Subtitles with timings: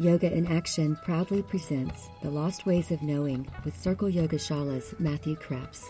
[0.00, 5.36] Yoga in Action proudly presents The Lost Ways of Knowing with Circle Yoga Shala's Matthew
[5.36, 5.84] Kreps.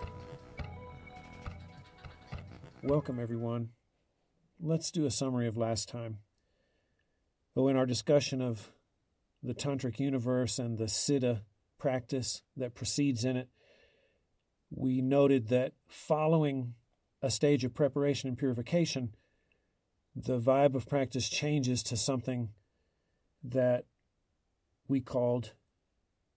[2.82, 3.70] Welcome, everyone.
[4.60, 6.18] Let's do a summary of last time.
[7.54, 8.70] Well, in our discussion of
[9.42, 11.40] the Tantric universe and the Siddha
[11.78, 13.48] practice that precedes in it,
[14.70, 16.74] we noted that following
[17.22, 19.14] a stage of preparation and purification,
[20.14, 22.50] the vibe of practice changes to something
[23.42, 23.86] that
[24.88, 25.52] we called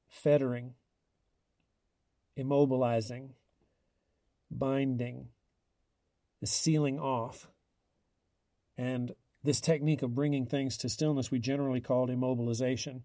[0.08, 0.74] fettering,
[2.38, 3.30] immobilizing,
[4.50, 5.28] binding,
[6.40, 7.50] the sealing off.
[8.78, 13.02] And this technique of bringing things to stillness we generally called immobilization.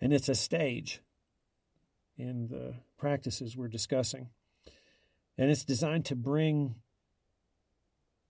[0.00, 1.00] And it's a stage
[2.16, 4.28] in the practices we're discussing.
[5.36, 6.76] And it's designed to bring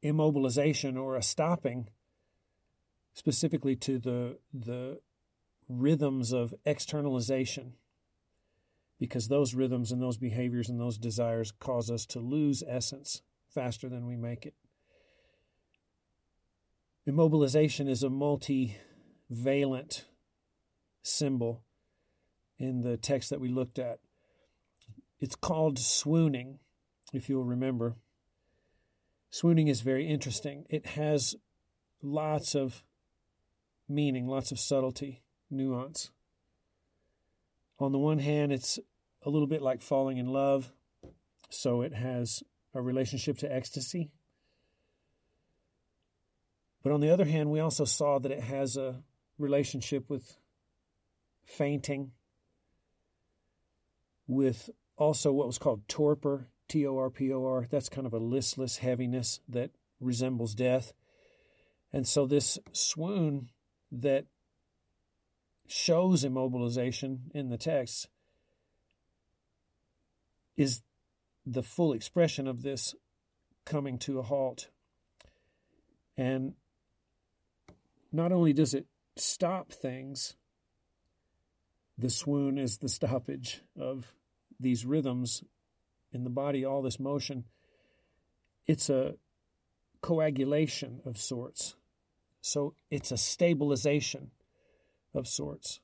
[0.02, 1.88] immobilization or a stopping
[3.14, 5.00] specifically to the the
[5.68, 7.74] rhythms of externalization
[8.98, 13.88] because those rhythms and those behaviors and those desires cause us to lose essence faster
[13.88, 14.54] than we make it.
[17.08, 20.04] Immobilization is a multivalent
[21.02, 21.62] symbol
[22.58, 23.98] in the text that we looked at.
[25.20, 26.60] It's called swooning,
[27.12, 27.96] if you'll remember.
[29.30, 30.64] Swooning is very interesting.
[30.70, 31.34] It has
[32.02, 32.84] lots of
[33.88, 35.23] meaning, lots of subtlety,
[35.54, 36.10] nuance.
[37.78, 38.78] On the one hand, it's
[39.22, 40.70] a little bit like falling in love,
[41.48, 42.42] so it has
[42.74, 44.10] a relationship to ecstasy.
[46.82, 49.02] But on the other hand, we also saw that it has a
[49.38, 50.36] relationship with
[51.44, 52.12] fainting,
[54.26, 57.66] with also what was called torpor, T O R P O R.
[57.70, 60.92] That's kind of a listless heaviness that resembles death.
[61.92, 63.50] And so this swoon
[63.92, 64.26] that
[65.66, 68.08] shows immobilization in the text
[70.56, 70.82] is
[71.46, 72.94] the full expression of this
[73.64, 74.68] coming to a halt.
[76.16, 76.54] And
[78.12, 78.86] not only does it
[79.16, 80.36] stop things,
[81.98, 84.12] the swoon is the stoppage of
[84.60, 85.42] these rhythms
[86.12, 87.44] in the body, all this motion.
[88.66, 89.14] It's a
[90.00, 91.74] coagulation of sorts.
[92.40, 94.30] So it's a stabilization
[95.14, 95.80] of sorts.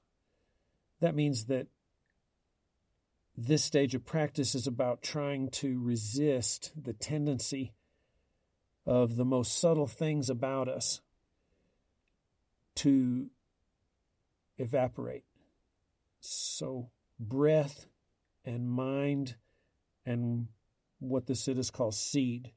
[1.00, 1.66] That means that
[3.36, 7.72] this stage of practice is about trying to resist the tendency
[8.86, 11.00] of the most subtle things about us
[12.76, 13.30] to
[14.58, 15.24] evaporate.
[16.20, 17.86] So, breath
[18.44, 19.36] and mind
[20.04, 20.48] and
[20.98, 22.52] what the Siddhas call seed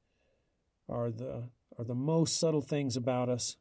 [0.90, 1.44] are the,
[1.78, 3.56] are the most subtle things about us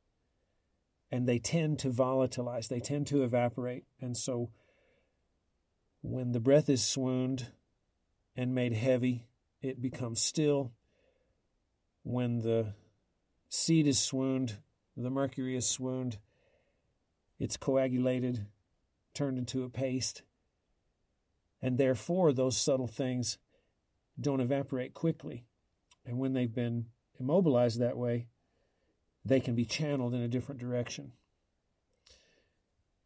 [1.12, 3.84] and they tend to volatilize, they tend to evaporate.
[4.00, 4.50] And so
[6.00, 7.48] when the breath is swooned
[8.34, 9.26] and made heavy,
[9.60, 10.72] it becomes still.
[12.02, 12.72] When the
[13.50, 14.56] seed is swooned,
[14.96, 16.18] the mercury is swooned,
[17.38, 18.46] it's coagulated,
[19.12, 20.22] turned into a paste.
[21.60, 23.36] And therefore, those subtle things
[24.18, 25.44] don't evaporate quickly.
[26.06, 26.86] And when they've been
[27.20, 28.28] immobilized that way,
[29.24, 31.12] they can be channeled in a different direction.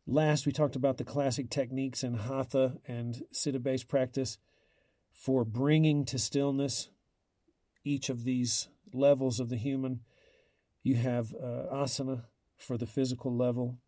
[0.07, 4.39] Last, we talked about the classic techniques in hatha and siddha based practice
[5.13, 6.91] for bringing to stillness
[7.85, 10.01] each of these levels of the human.
[10.83, 12.23] You have uh, asana
[12.57, 13.79] for the physical level,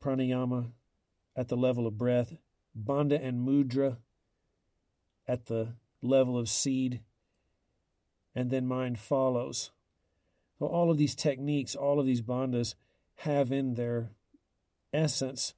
[0.00, 0.70] pranayama
[1.36, 2.34] at the level of breath,
[2.80, 3.96] bandha and mudra
[5.26, 7.00] at the level of seed,
[8.34, 9.72] and then mind follows
[10.58, 12.74] well, all of these techniques, all of these bandhas
[13.16, 14.10] have in their
[14.92, 15.54] essence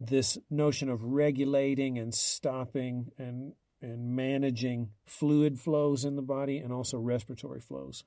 [0.00, 6.72] this notion of regulating and stopping and and managing fluid flows in the body and
[6.72, 8.04] also respiratory flows.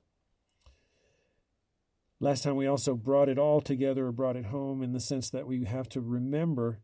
[2.18, 5.30] Last time we also brought it all together or brought it home in the sense
[5.30, 6.80] that we have to remember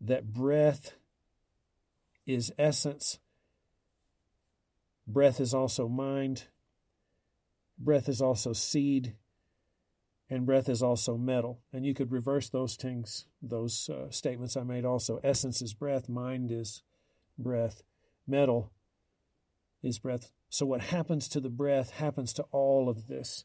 [0.00, 0.94] that breath
[2.26, 3.18] is essence,
[5.06, 6.44] breath is also mind,
[7.78, 9.14] breath is also seed,
[10.30, 11.60] and breath is also metal.
[11.72, 15.20] And you could reverse those things, those uh, statements I made also.
[15.22, 16.82] Essence is breath, mind is
[17.38, 17.82] breath,
[18.26, 18.72] metal
[19.82, 20.30] is breath.
[20.48, 23.44] So, what happens to the breath happens to all of this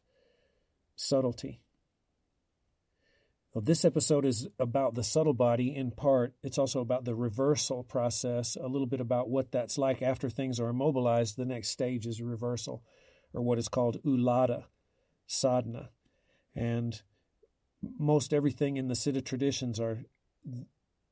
[0.96, 1.62] subtlety.
[3.54, 6.36] Well, this episode is about the subtle body in part.
[6.44, 10.60] It's also about the reversal process, a little bit about what that's like after things
[10.60, 11.36] are immobilized.
[11.36, 12.84] The next stage is reversal
[13.34, 14.66] or what is called ulta
[15.28, 15.90] sadhana.
[16.56, 17.02] And
[17.98, 20.00] most everything in the Siddha traditions are,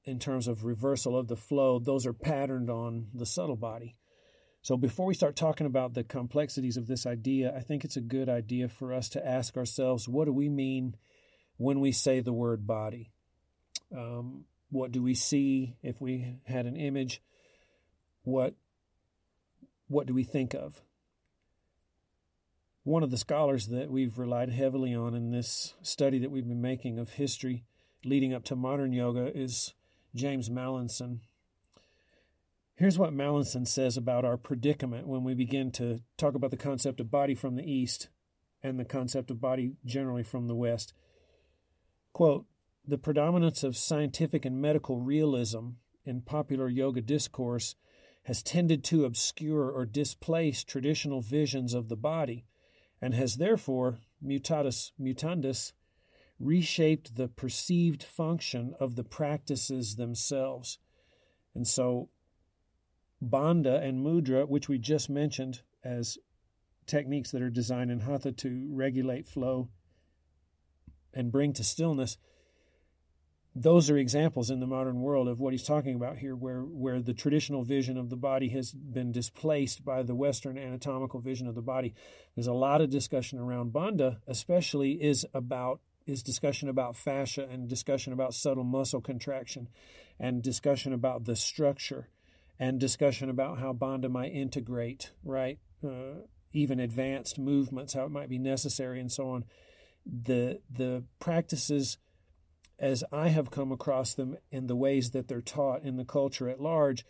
[0.03, 3.95] in terms of reversal of the flow, those are patterned on the subtle body.
[4.61, 8.01] So before we start talking about the complexities of this idea, I think it's a
[8.01, 10.95] good idea for us to ask ourselves what do we mean
[11.57, 13.11] when we say the word body?
[13.95, 17.21] Um, what do we see if we had an image?
[18.23, 18.55] What
[19.87, 20.81] what do we think of?
[22.87, 26.61] One of the scholars that we've relied heavily on in this study that we've been
[26.61, 27.65] making of history
[28.05, 29.73] leading up to modern yoga is
[30.15, 31.19] James Mallinson.
[32.75, 37.01] Here's what Mallinson says about our predicament when we begin to talk about the concept
[37.01, 38.07] of body from the East
[38.63, 40.93] and the concept of body generally from the West.
[42.13, 42.45] Quote,
[42.87, 45.71] the predominance of scientific and medical realism
[46.05, 47.75] in popular yoga discourse
[48.23, 52.45] has tended to obscure or displace traditional visions of the body
[53.01, 55.73] and has therefore, mutatis mutandis,
[56.39, 60.79] reshaped the perceived function of the practices themselves.
[61.55, 62.09] And so
[63.23, 66.17] Bandha and Mudra, which we just mentioned as
[66.85, 69.69] techniques that are designed in Hatha to regulate flow
[71.13, 72.17] and bring to stillness,
[73.61, 77.01] those are examples in the modern world of what he's talking about here, where, where
[77.01, 81.55] the traditional vision of the body has been displaced by the Western anatomical vision of
[81.55, 81.93] the body.
[82.35, 87.67] There's a lot of discussion around Bandha, especially is about is discussion about fascia and
[87.67, 89.67] discussion about subtle muscle contraction
[90.17, 92.07] and discussion about the structure
[92.57, 95.59] and discussion about how Bandha might integrate, right?
[95.85, 96.21] Uh,
[96.53, 99.45] even advanced movements, how it might be necessary, and so on.
[100.05, 101.97] The the practices,
[102.79, 106.49] as I have come across them in the ways that they're taught in the culture
[106.49, 107.05] at large,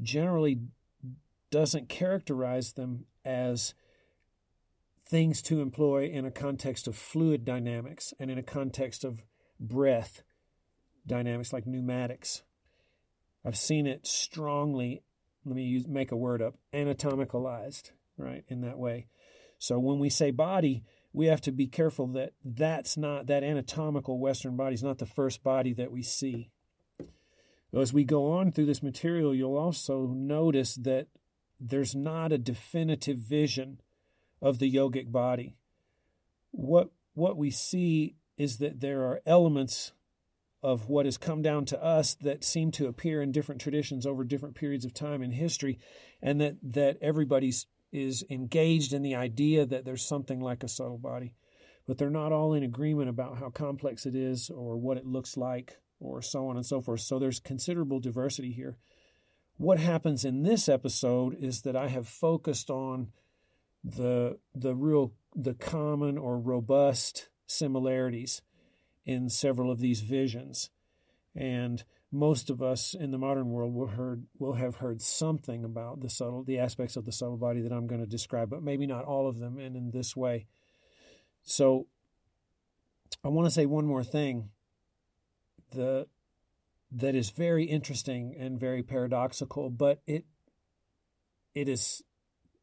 [0.00, 0.60] generally
[1.50, 3.74] doesn't characterize them as
[5.04, 9.22] things to employ in a context of fluid dynamics and in a context of
[9.58, 10.22] breath
[11.06, 12.42] dynamics like pneumatics
[13.44, 15.02] I've seen it strongly,
[15.44, 19.06] let me use, make a word up, anatomicalized, right, in that way.
[19.58, 24.18] So when we say body, we have to be careful that that's not, that anatomical
[24.18, 26.50] Western body is not the first body that we see.
[27.76, 31.06] As we go on through this material, you'll also notice that
[31.60, 33.80] there's not a definitive vision
[34.40, 35.56] of the yogic body.
[36.52, 39.92] What, what we see is that there are elements
[40.62, 44.24] of what has come down to us that seem to appear in different traditions over
[44.24, 45.78] different periods of time in history,
[46.22, 50.98] and that that everybody's is engaged in the idea that there's something like a subtle
[50.98, 51.34] body,
[51.86, 55.36] but they're not all in agreement about how complex it is or what it looks
[55.36, 57.00] like or so on and so forth.
[57.00, 58.76] So there's considerable diversity here.
[59.56, 63.08] What happens in this episode is that I have focused on
[63.84, 68.42] the the real the common or robust similarities
[69.04, 70.70] in several of these visions.
[71.34, 76.00] And most of us in the modern world will heard will have heard something about
[76.00, 78.86] the subtle the aspects of the subtle body that I'm going to describe, but maybe
[78.86, 80.46] not all of them and in this way.
[81.42, 81.86] So
[83.22, 84.50] I want to say one more thing.
[85.70, 86.08] The
[86.92, 90.24] that is very interesting and very paradoxical, but it
[91.54, 92.02] it is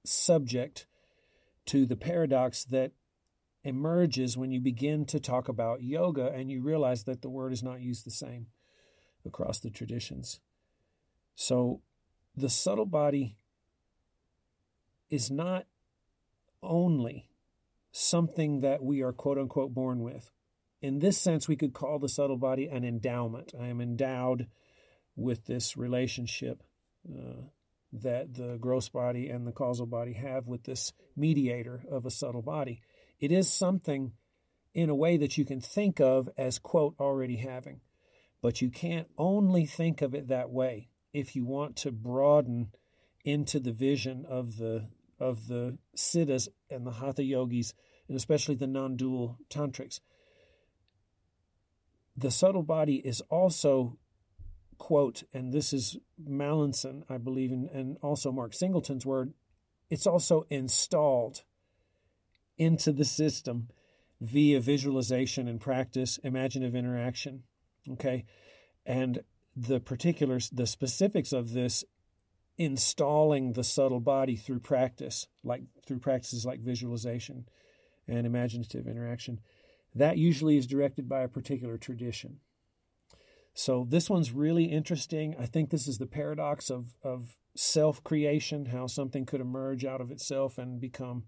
[0.05, 0.87] subject
[1.67, 2.91] to the paradox that
[3.63, 7.63] emerges when you begin to talk about yoga and you realize that the word is
[7.63, 8.47] not used the same
[9.27, 10.39] across the traditions.
[11.35, 11.81] So
[12.35, 13.37] the subtle body
[15.09, 15.65] is not
[16.63, 17.29] only
[17.91, 20.31] something that we are quote unquote born with.
[20.81, 23.53] In this sense, we could call the subtle body an endowment.
[23.59, 24.47] I am endowed
[25.15, 26.63] with this relationship
[27.09, 27.41] uh,
[27.93, 32.41] that the gross body and the causal body have with this mediator of a subtle
[32.43, 32.81] body.
[33.19, 34.13] It is something
[34.73, 37.81] in a way that you can think of as, quote, already having.
[38.47, 42.69] But you can't only think of it that way if you want to broaden
[43.25, 44.87] into the vision of the
[45.19, 47.73] of the siddhas and the hatha yogis,
[48.07, 49.99] and especially the non-dual tantrics.
[52.15, 53.97] The subtle body is also,
[54.77, 59.33] quote, and this is Mallinson, I believe, and, and also Mark Singleton's word,
[59.89, 61.43] it's also installed
[62.57, 63.67] into the system
[64.21, 67.43] via visualization and practice, imaginative interaction.
[67.93, 68.25] Okay.
[68.85, 69.23] And
[69.55, 71.83] the particulars, the specifics of this
[72.57, 77.47] installing the subtle body through practice, like through practices like visualization
[78.07, 79.39] and imaginative interaction,
[79.93, 82.39] that usually is directed by a particular tradition.
[83.53, 85.35] So this one's really interesting.
[85.39, 90.01] I think this is the paradox of, of self creation, how something could emerge out
[90.01, 91.23] of itself and become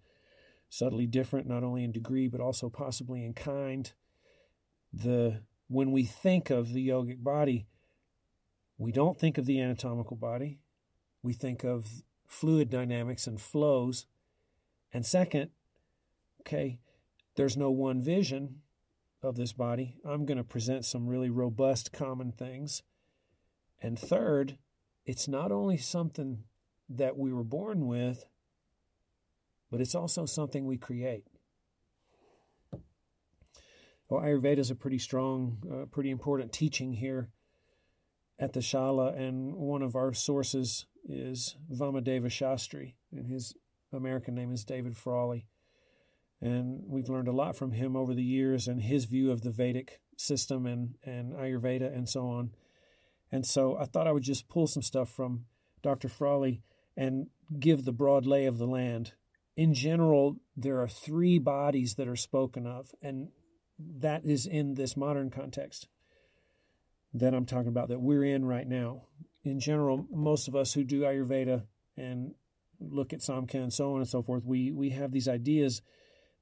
[0.70, 3.92] subtly different, not only in degree, but also possibly in kind.
[4.94, 7.68] the when we think of the yogic body,
[8.78, 10.60] we don't think of the anatomical body.
[11.22, 11.88] We think of
[12.26, 14.06] fluid dynamics and flows.
[14.92, 15.52] And second,
[16.42, 16.80] okay,
[17.36, 18.62] there's no one vision
[19.22, 19.98] of this body.
[20.04, 22.82] I'm going to present some really robust common things.
[23.82, 24.58] And third,
[25.06, 26.44] it's not only something
[26.90, 28.26] that we were born with,
[29.70, 31.28] but it's also something we create.
[34.10, 37.30] Well, Ayurveda is a pretty strong, uh, pretty important teaching here
[38.40, 43.54] at the Shala, and one of our sources is Vamadeva Shastri, and his
[43.94, 45.46] American name is David Frawley.
[46.42, 49.52] And we've learned a lot from him over the years and his view of the
[49.52, 52.52] Vedic system and, and Ayurveda and so on.
[53.32, 55.46] And so I thought I would just pull some stuff from
[55.84, 56.08] Dr.
[56.08, 56.64] Frawley
[56.98, 57.28] and
[57.60, 59.14] give the broad lay of the land.
[59.56, 63.30] In general, there are three bodies that are spoken of, and
[63.80, 65.88] that is in this modern context
[67.14, 69.04] that I'm talking about that we're in right now.
[69.44, 71.64] In general, most of us who do Ayurveda
[71.98, 72.34] and
[72.80, 75.82] look at Samkhya and so on and so forth, we we have these ideas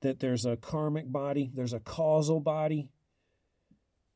[0.02, 2.90] that there's a karmic body, there's a causal body,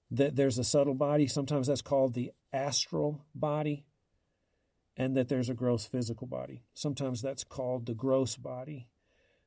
[0.10, 1.28] that there's a subtle body.
[1.28, 3.86] Sometimes that's called the astral body,
[4.98, 6.64] and that there's a gross physical body.
[6.74, 8.90] Sometimes that's called the gross body.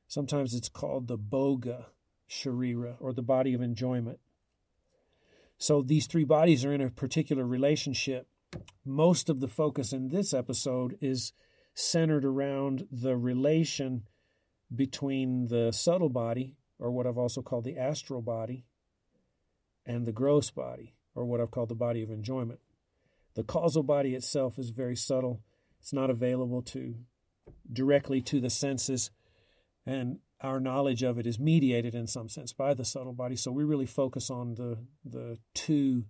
[0.07, 1.85] Sometimes it's called the bhoga
[2.29, 4.19] sharira or the body of enjoyment.
[5.57, 8.27] So these three bodies are in a particular relationship.
[8.83, 11.33] Most of the focus in this episode is
[11.73, 14.03] centered around the relation
[14.73, 18.65] between the subtle body, or what I've also called the astral body,
[19.85, 22.59] and the gross body, or what I've called the body of enjoyment.
[23.35, 25.41] The causal body itself is very subtle.
[25.79, 26.95] It's not available to
[27.71, 29.11] directly to the senses,
[29.85, 33.35] and our knowledge of it is mediated in some sense by the subtle body.
[33.35, 36.05] So we really focus on the the two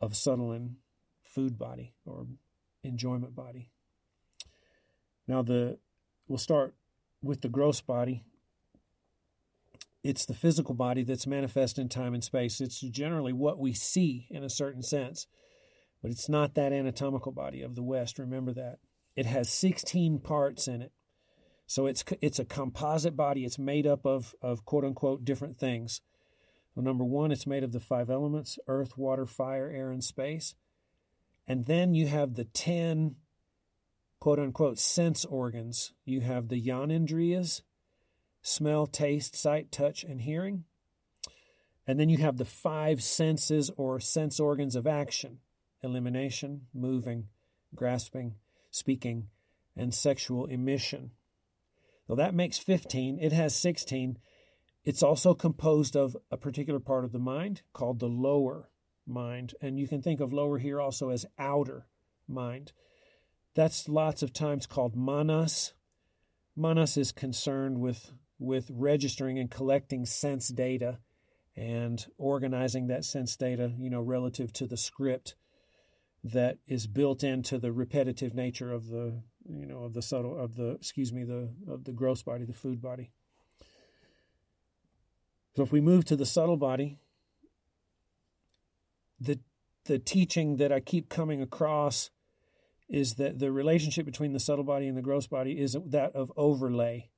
[0.00, 0.76] of subtle and
[1.22, 2.26] food body or
[2.82, 3.70] enjoyment body.
[5.26, 5.78] Now the
[6.26, 6.74] we'll start
[7.22, 8.24] with the gross body.
[10.04, 12.60] It's the physical body that's manifest in time and space.
[12.60, 15.26] It's generally what we see in a certain sense,
[16.00, 18.18] but it's not that anatomical body of the West.
[18.18, 18.78] Remember that.
[19.16, 20.92] It has 16 parts in it.
[21.68, 23.44] So it's it's a composite body.
[23.44, 26.00] It's made up of of quote unquote different things.
[26.74, 30.54] Well, number one, it's made of the five elements: earth, water, fire, air, and space.
[31.46, 33.16] And then you have the ten
[34.18, 35.92] quote unquote sense organs.
[36.06, 37.60] You have the jnanendriyas,
[38.40, 40.64] smell, taste, sight, touch, and hearing.
[41.86, 45.40] And then you have the five senses or sense organs of action
[45.82, 47.28] elimination, moving,
[47.74, 48.36] grasping,
[48.70, 49.28] speaking,
[49.76, 51.10] and sexual emission.
[52.08, 53.18] So that makes 15.
[53.20, 54.18] It has 16.
[54.82, 58.70] It's also composed of a particular part of the mind called the lower
[59.06, 59.54] mind.
[59.60, 61.86] And you can think of lower here also as outer
[62.26, 62.72] mind.
[63.54, 65.74] That's lots of times called manas.
[66.56, 71.00] Manas is concerned with, with registering and collecting sense data
[71.54, 75.34] and organizing that sense data, you know, relative to the script
[76.24, 80.56] that is built into the repetitive nature of the you know of the subtle of
[80.56, 83.10] the excuse me the of the gross body the food body.
[85.56, 86.98] So if we move to the subtle body
[89.20, 89.38] the
[89.84, 92.10] the teaching that I keep coming across
[92.88, 96.32] is that the relationship between the subtle body and the gross body is that of
[96.36, 97.10] overlay.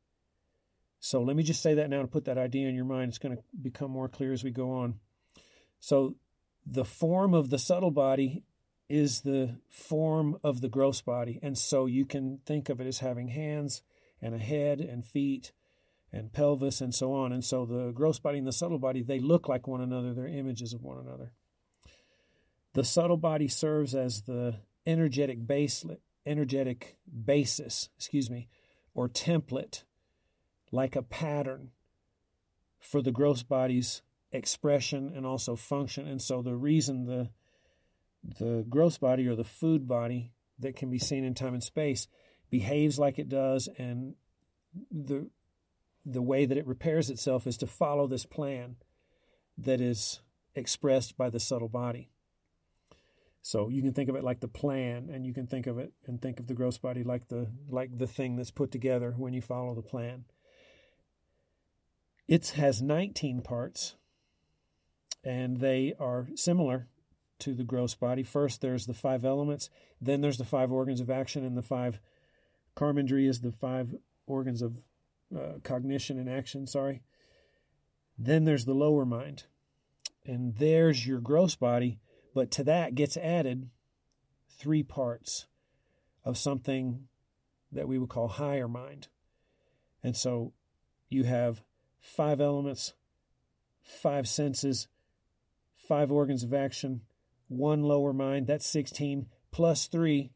[0.99, 3.09] So let me just say that now to put that idea in your mind.
[3.09, 5.01] It's going to become more clear as we go on.
[5.79, 6.17] So
[6.67, 8.43] the form of the subtle body
[8.91, 11.39] is the form of the gross body.
[11.43, 13.83] And so you can think of it as having hands
[14.21, 15.53] and a head and feet
[16.13, 17.33] and pelvis and so on.
[17.33, 20.27] And so the gross body and the subtle body, they look like one another, they're
[20.27, 21.33] images of one another.
[22.75, 25.85] The subtle body serves as the energetic base
[26.27, 28.49] energetic basis, excuse me,
[28.93, 29.85] or template,
[30.73, 31.71] like a pattern
[32.81, 36.07] for the gross body's expression and also function.
[36.07, 37.31] And so the reason the
[38.23, 42.07] the gross body or the food body that can be seen in time and space
[42.51, 44.15] behaves like it does and
[44.91, 45.29] the
[46.05, 48.77] the way that it repairs itself is to follow this plan
[49.59, 50.21] that is
[50.55, 52.09] expressed by the subtle body.
[53.43, 55.93] So you can think of it like the plan, and you can think of it
[56.07, 59.33] and think of the gross body like the like the thing that's put together when
[59.33, 60.25] you follow the plan.
[62.29, 63.97] It has 19 parts,
[65.25, 66.89] and they are similar
[67.41, 68.23] to the gross body.
[68.23, 69.71] First, there's the five elements,
[70.01, 72.01] then there's the five organs of action, and the five
[72.77, 73.95] karmendriyas, the five
[74.27, 74.79] organs of
[75.37, 77.03] uh, cognition and action, sorry.
[78.19, 79.45] Then there's the lower mind.
[80.27, 81.99] and there's your gross body,
[82.35, 83.69] but to that gets added
[84.49, 85.47] three parts
[86.25, 87.09] of something
[87.73, 89.09] that we would call higher mind.
[90.03, 90.53] And so
[91.09, 91.63] you have
[91.99, 92.95] five elements,
[93.83, 94.89] five senses,
[95.75, 97.03] five organs of action,
[97.51, 100.31] one lower mind, that's 16, plus three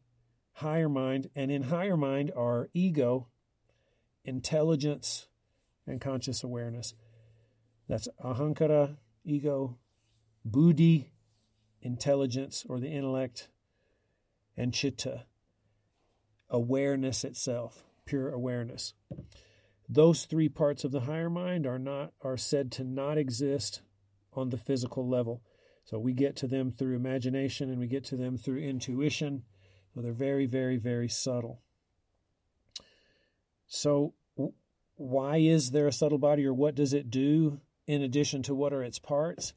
[0.55, 1.31] higher mind.
[1.35, 3.29] And in higher mind are ego,
[4.25, 5.29] intelligence,
[5.87, 6.95] and conscious awareness.
[7.89, 9.79] That's ahankara, ego,
[10.45, 11.13] buddhi,
[11.81, 13.49] intelligence or the intellect,
[14.57, 15.27] and chitta,
[16.49, 18.95] awareness itself, pure awareness.
[19.89, 23.83] Those three parts of the higher mind are not are said to not exist
[24.33, 25.43] on the physical level.
[25.85, 29.43] So we get to them through imagination and we get to them through intuition.
[29.95, 31.61] So they're very, very, very subtle.
[33.67, 34.15] So
[34.97, 38.73] why is there a subtle body or what does it do in addition to what
[38.73, 39.53] are its parts?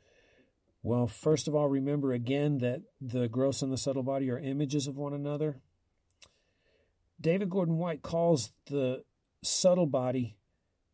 [0.84, 4.88] Well, first of all, remember again that the gross and the subtle body are images
[4.88, 5.58] of one another.
[7.20, 9.04] David Gordon White calls the
[9.44, 10.38] subtle body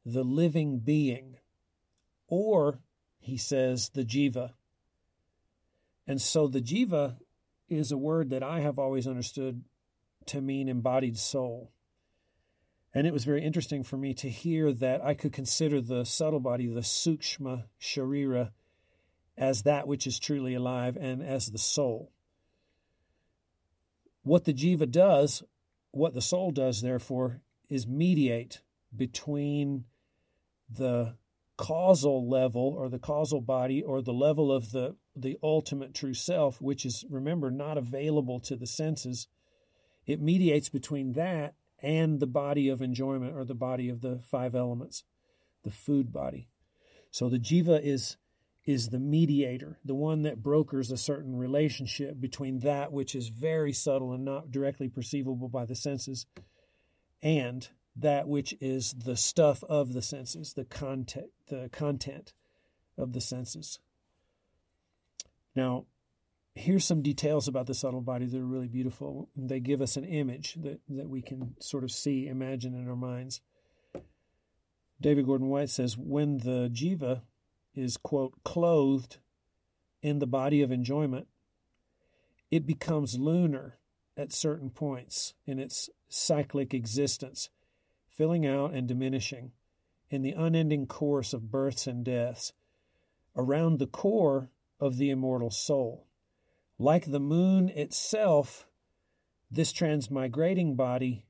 [0.06, 1.38] the living being,
[2.28, 2.80] or
[3.20, 4.52] he says the jiva.
[6.08, 7.18] And so the jiva
[7.70, 9.64] is a word that I have always understood
[10.28, 11.72] to mean embodied soul.
[12.94, 16.40] And it was very interesting for me to hear that I could consider the subtle
[16.40, 18.52] body, the sukshma sharira,
[19.36, 22.12] as that which is truly alive and as the soul.
[24.22, 25.44] What the jiva does,
[25.92, 28.62] what the soul does, therefore, is mediate
[28.96, 29.86] between
[30.70, 31.16] the
[31.58, 36.62] causal level or the causal body or the level of the, the ultimate true self,
[36.62, 39.28] which is, remember, not available to the senses.
[40.06, 44.56] It mediates between that and the body of enjoyment or the body of the five
[44.56, 45.04] elements,
[45.64, 46.48] the food body.
[47.12, 48.18] So the jiva is
[48.66, 53.74] is the mediator, the one that brokers a certain relationship between that which is very
[53.74, 56.26] subtle and not directly perceivable by the senses
[57.22, 62.34] and that which is the stuff of the senses, the content, the content
[62.98, 63.80] of the senses.
[65.56, 65.86] Now,
[66.56, 69.30] here's some details about the subtle body that are really beautiful.
[69.36, 72.96] They give us an image that, that we can sort of see, imagine in our
[72.96, 73.42] minds.
[75.00, 77.22] David Gordon White says when the jiva
[77.76, 79.18] is, quote, clothed
[80.02, 81.28] in the body of enjoyment,
[82.52, 83.80] it becomes lunar
[84.16, 87.50] at certain points in its cyclic existence,
[88.16, 89.52] filling out and diminishing
[90.10, 92.54] in the unending course of births and deaths
[93.36, 94.50] around the core
[94.80, 96.08] of the immortal soul.
[96.78, 98.68] Like the moon itself,
[99.50, 101.26] this transmigrating body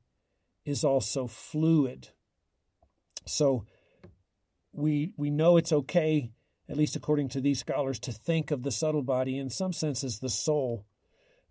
[0.65, 2.09] is also fluid.
[3.25, 3.65] So
[4.71, 6.31] we we know it's okay,
[6.67, 10.03] at least according to these scholars, to think of the subtle body in some sense
[10.03, 10.85] as the soul.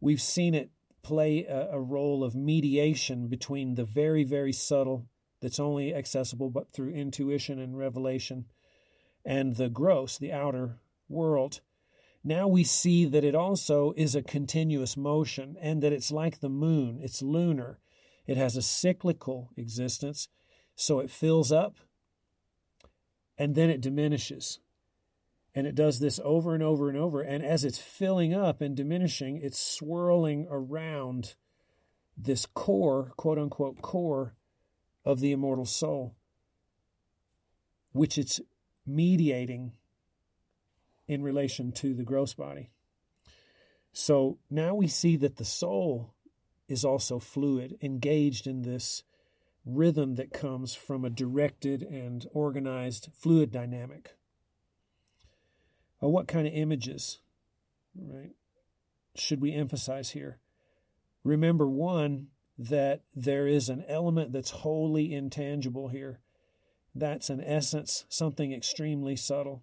[0.01, 0.71] We've seen it
[1.03, 5.07] play a, a role of mediation between the very, very subtle,
[5.43, 8.47] that's only accessible but through intuition and revelation,
[9.25, 10.79] and the gross, the outer
[11.09, 11.61] world.
[12.25, 16.49] Now we see that it also is a continuous motion and that it's like the
[16.49, 17.81] moon, it's lunar.
[18.25, 20.29] It has a cyclical existence,
[20.77, 21.77] so it fills up
[23.37, 24.61] and then it diminishes.
[25.55, 27.21] And it does this over and over and over.
[27.21, 31.35] And as it's filling up and diminishing, it's swirling around
[32.17, 34.35] this core, quote unquote, core
[35.05, 36.15] of the immortal soul,
[37.93, 38.41] which it's
[38.87, 39.73] mediating
[41.09, 42.71] in relation to the gross body.
[43.93, 46.15] So now we see that the soul
[46.69, 49.03] is also fluid, engaged in this
[49.65, 54.17] rhythm that comes from a directed and organized fluid dynamic.
[56.01, 57.21] Well, what kind of images,
[57.97, 58.33] right,
[59.15, 60.39] should we emphasize here?
[61.23, 62.29] Remember, one,
[62.69, 66.21] that there is an element that's wholly intangible here.
[66.95, 69.63] That's an essence, something extremely subtle.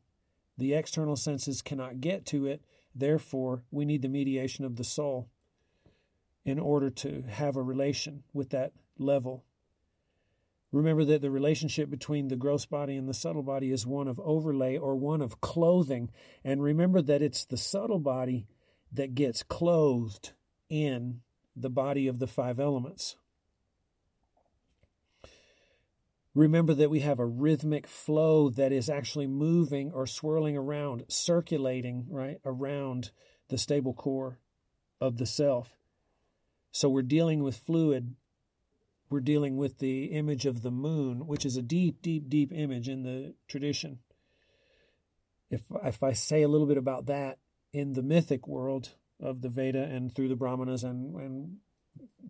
[0.58, 2.62] The external senses cannot get to it.
[2.94, 5.30] Therefore, we need the mediation of the soul
[6.44, 9.44] in order to have a relation with that level.
[10.72, 14.20] Remember that the relationship between the gross body and the subtle body is one of
[14.20, 16.10] overlay or one of clothing.
[16.44, 18.48] And remember that it's the subtle body
[18.92, 20.34] that gets clothed
[20.70, 21.22] in
[21.62, 23.16] the body of the five elements.
[26.36, 32.06] Remember that we have a rhythmic flow that is actually moving or swirling around, circulating,
[32.10, 33.12] right, around
[33.50, 34.40] the stable core
[35.02, 35.76] of the self.
[36.72, 38.16] So we're dealing with fluid.
[39.10, 42.88] We're dealing with the image of the moon, which is a deep, deep, deep image
[42.88, 44.00] in the tradition.
[45.50, 47.40] if if I say a little bit about that
[47.74, 51.58] in the mythic world of the Veda and through the Brahmanas and, and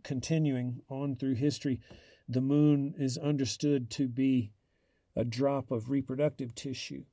[0.04, 1.80] continuing on through history,
[2.28, 4.52] the moon is understood to be
[5.16, 7.04] a drop of reproductive tissue.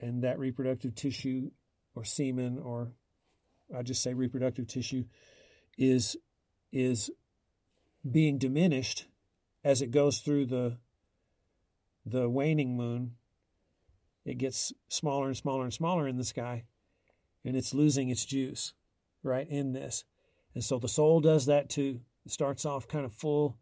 [0.00, 1.50] And that reproductive tissue,
[1.94, 2.92] or semen, or
[3.76, 5.04] I just say reproductive tissue,
[5.76, 6.16] is
[6.72, 7.10] is
[8.08, 9.06] being diminished
[9.62, 10.78] as it goes through the
[12.06, 13.16] the waning moon.
[14.24, 16.64] It gets smaller and smaller and smaller in the sky,
[17.44, 18.74] and it's losing its juice
[19.22, 20.04] right in this.
[20.54, 22.00] And so the soul does that too.
[22.26, 23.56] It starts off kind of full.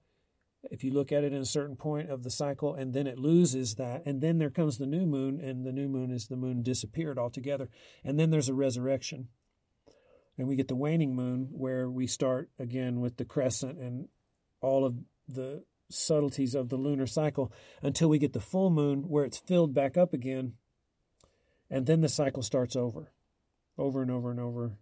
[0.70, 3.18] If you look at it in a certain point of the cycle, and then it
[3.18, 6.36] loses that, and then there comes the new moon, and the new moon is the
[6.36, 7.68] moon disappeared altogether.
[8.02, 9.28] And then there's a resurrection.
[10.36, 14.08] And we get the waning moon where we start again with the crescent and
[14.60, 14.96] all of
[15.28, 19.74] the subtleties of the lunar cycle until we get the full moon where it's filled
[19.74, 20.54] back up again.
[21.70, 23.12] And then the cycle starts over,
[23.78, 24.72] over and over and over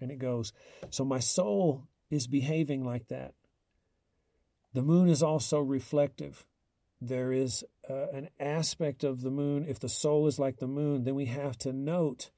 [0.00, 0.52] and it goes.
[0.90, 3.34] So my soul is behaving like that.
[4.74, 6.46] The moon is also reflective.
[7.00, 9.64] There is uh, an aspect of the moon.
[9.68, 12.30] If the soul is like the moon, then we have to note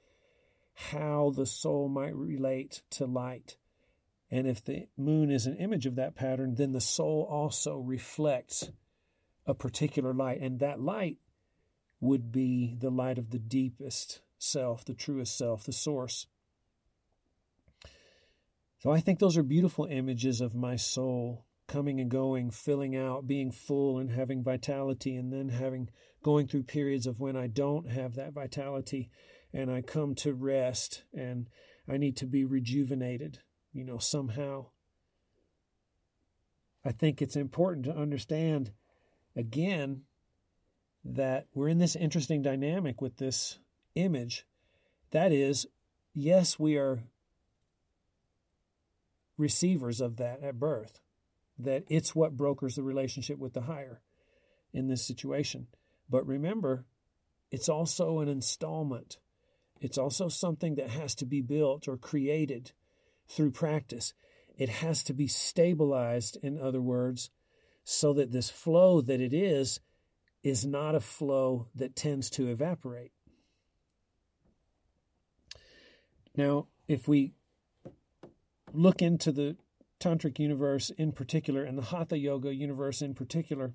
[0.75, 3.57] how the soul might relate to light.
[4.31, 8.71] And if the moon is an image of that pattern, then the soul also reflects
[9.45, 10.41] a particular light.
[10.41, 11.19] And that light
[12.01, 16.27] would be the light of the deepest self, the truest self, the source.
[18.81, 23.27] So I think those are beautiful images of my soul coming and going, filling out,
[23.27, 25.89] being full and having vitality, and then having
[26.23, 29.11] going through periods of when I don't have that vitality
[29.53, 31.49] and I come to rest and
[31.89, 33.41] I need to be rejuvenated,
[33.73, 34.67] you know, somehow.
[36.85, 38.73] I think it's important to understand
[39.37, 40.03] again
[41.05, 43.59] that we're in this interesting dynamic with this
[43.95, 44.47] image.
[45.11, 45.67] That is,
[46.15, 47.01] yes, we are
[49.37, 51.01] receivers of that at birth,
[51.59, 54.01] that it's what brokers the relationship with the higher
[54.73, 55.67] in this situation.
[56.09, 56.85] But remember,
[57.51, 59.19] it's also an installment.
[59.81, 62.73] It's also something that has to be built or created
[63.29, 64.13] through practice.
[64.57, 67.31] It has to be stabilized, in other words,
[67.83, 69.81] so that this flow that it is
[70.43, 73.13] is not a flow that tends to evaporate.
[76.37, 77.33] Now, if we
[78.73, 79.57] look into the
[79.99, 83.75] tantric universe in particular and the hatha yoga universe in particular,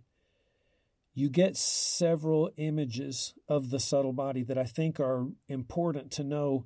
[1.13, 6.65] you get several images of the subtle body that I think are important to know,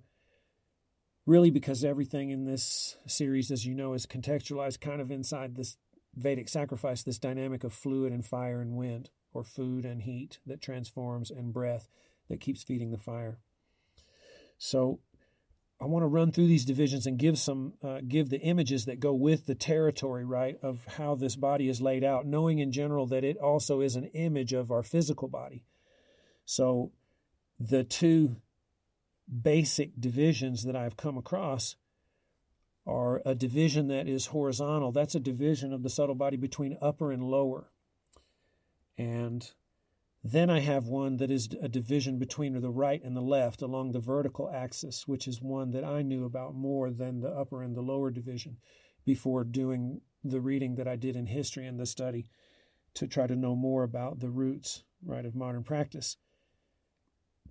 [1.26, 5.78] really, because everything in this series, as you know, is contextualized kind of inside this
[6.16, 10.62] Vedic sacrifice, this dynamic of fluid and fire and wind, or food and heat that
[10.62, 11.88] transforms, and breath
[12.28, 13.38] that keeps feeding the fire.
[14.58, 15.00] So
[15.82, 19.00] I want to run through these divisions and give some uh, give the images that
[19.00, 23.06] go with the territory, right, of how this body is laid out, knowing in general
[23.08, 25.64] that it also is an image of our physical body.
[26.44, 26.92] So,
[27.60, 28.38] the two
[29.42, 31.76] basic divisions that I've come across
[32.86, 34.92] are a division that is horizontal.
[34.92, 37.72] That's a division of the subtle body between upper and lower,
[38.98, 39.50] and
[40.24, 43.92] then I have one that is a division between the right and the left along
[43.92, 47.76] the vertical axis, which is one that I knew about more than the upper and
[47.76, 48.58] the lower division
[49.06, 52.28] before doing the reading that I did in history and the study
[52.96, 56.18] to try to know more about the roots, right, of modern practice.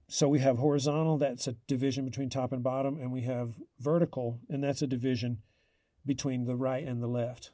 [0.08, 4.40] So we have horizontal, that's a division between top and bottom, and we have vertical,
[4.48, 5.38] and that's a division
[6.04, 7.52] between the right and the left.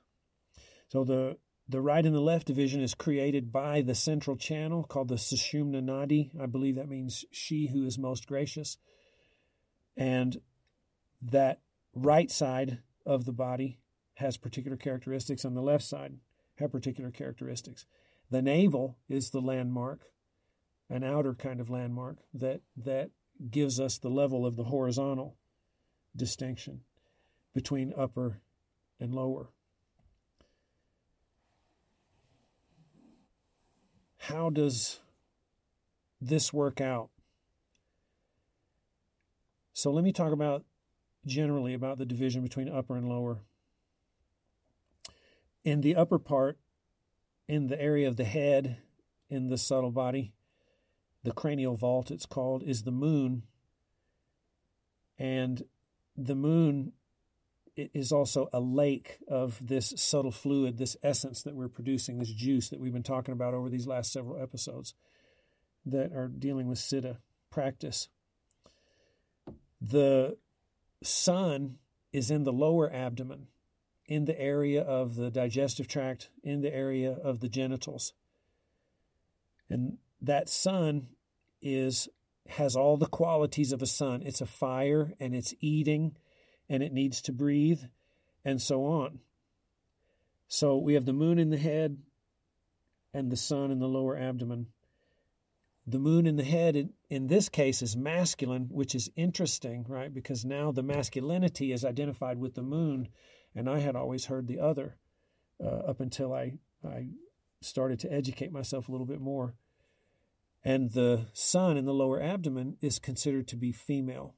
[0.88, 1.36] So the
[1.68, 5.82] the right and the left division is created by the central channel called the Sushumna
[5.82, 6.30] Nadi.
[6.40, 8.76] I believe that means she who is most gracious.
[9.96, 10.40] And
[11.22, 11.60] that
[11.94, 13.78] right side of the body
[14.14, 16.14] has particular characteristics, and the left side
[16.56, 17.86] have particular characteristics.
[18.30, 20.02] The navel is the landmark,
[20.90, 23.10] an outer kind of landmark that that
[23.50, 25.36] gives us the level of the horizontal
[26.14, 26.82] distinction
[27.54, 28.40] between upper
[29.00, 29.53] and lower.
[34.28, 35.00] How does
[36.18, 37.10] this work out?
[39.74, 40.64] So let me talk about
[41.26, 43.40] generally about the division between upper and lower.
[45.62, 46.56] In the upper part,
[47.48, 48.78] in the area of the head,
[49.28, 50.32] in the subtle body,
[51.22, 53.42] the cranial vault, it's called, is the moon.
[55.18, 55.64] And
[56.16, 56.92] the moon
[57.76, 62.68] is also a lake of this subtle fluid, this essence that we're producing, this juice
[62.68, 64.94] that we've been talking about over these last several episodes
[65.84, 67.18] that are dealing with Siddha
[67.50, 68.08] practice.
[69.80, 70.36] The
[71.02, 71.78] sun
[72.12, 73.48] is in the lower abdomen,
[74.06, 78.12] in the area of the digestive tract, in the area of the genitals.
[79.68, 81.08] And that sun
[81.60, 82.08] is
[82.46, 84.22] has all the qualities of a sun.
[84.22, 86.14] It's a fire and it's eating
[86.68, 87.80] and it needs to breathe
[88.44, 89.20] and so on.
[90.48, 91.98] So we have the moon in the head
[93.12, 94.66] and the sun in the lower abdomen.
[95.86, 100.12] The moon in the head, in, this case, is masculine, which is interesting, right?
[100.12, 103.08] Because now the masculinity is identified with the moon,
[103.54, 104.96] and I had always heard the other
[105.62, 106.54] uh, up until I,
[106.86, 107.08] I
[107.60, 109.54] started to educate myself a little bit more.
[110.64, 114.34] And the sun in the lower abdomen is considered to be female.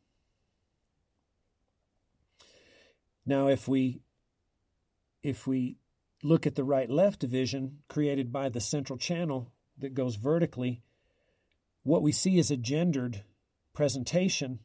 [3.27, 4.01] Now, if we
[5.23, 5.77] if we
[6.23, 10.83] look at the right left division created by the central channel that goes vertically,
[11.83, 13.25] what we see is a gendered
[13.75, 14.61] presentation,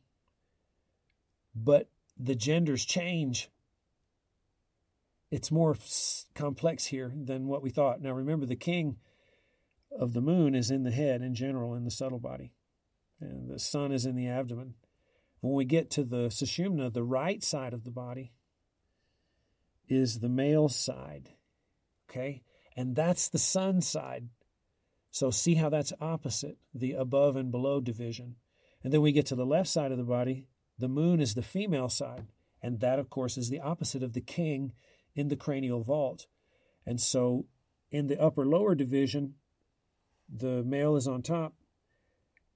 [1.56, 3.50] but the genders change.
[5.32, 5.76] It's more
[6.36, 8.02] complex here than what we thought.
[8.02, 8.97] Now, remember, the king
[9.91, 12.54] of the moon is in the head in general, in the subtle body,
[13.19, 14.76] and the sun is in the abdomen.
[15.39, 18.32] When we get to the sushumna, the right side of the body,
[19.91, 21.30] is the male side.
[22.10, 22.43] Okay?
[22.77, 24.30] And that's the sun side.
[25.12, 28.38] So see how that's opposite, the above and below division.
[28.84, 30.47] And then we get to the left side of the body,
[30.80, 32.27] the moon is the female side.
[32.63, 34.71] And that, of course, is the opposite of the king
[35.13, 36.25] in the cranial vault.
[36.86, 37.45] And so
[37.91, 39.34] in the upper lower division,
[40.34, 41.54] the male is on top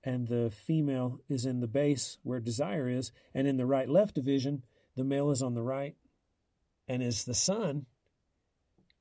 [0.05, 3.11] and the female is in the base where desire is.
[3.33, 4.63] And in the right left division,
[4.95, 5.95] the male is on the right
[6.87, 7.85] and is the sun,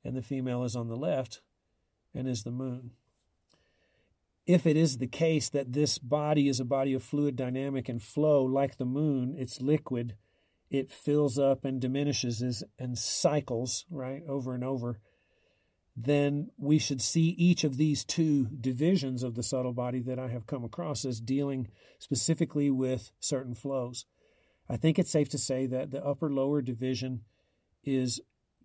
[0.04, 1.40] and the female is on the left
[2.14, 2.92] and is the moon.
[4.46, 8.02] If it is the case that this body is a body of fluid dynamic and
[8.02, 10.16] flow like the moon, it's liquid,
[10.70, 15.00] it fills up and diminishes and cycles, right, over and over,
[15.96, 20.28] then we should see each of these two divisions of the subtle body that I
[20.28, 21.68] have come across as dealing
[21.98, 24.04] specifically with certain flows.
[24.68, 27.20] I think it's safe to say that the upper lower division
[27.84, 28.20] is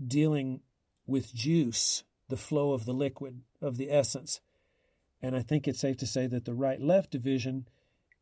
[0.06, 0.62] dealing
[1.06, 4.42] with juice, the flow of the liquid, of the essence.
[5.22, 7.68] And I think it's safe to say that the right left division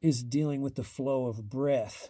[0.02, 2.10] is dealing with the flow of breath.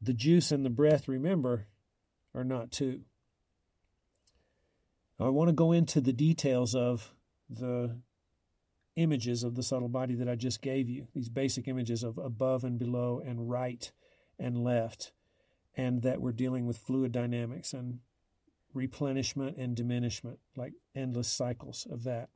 [0.00, 1.66] The juice and the breath, remember,
[2.34, 3.02] are not two.
[5.18, 7.12] I want to go into the details of
[7.50, 7.98] the
[8.96, 12.64] images of the subtle body that I just gave you, these basic images of above
[12.64, 13.90] and below and right
[14.38, 15.12] and left
[15.76, 18.00] and that we're dealing with fluid dynamics and
[18.74, 22.28] replenishment and diminishment, like endless cycles of that.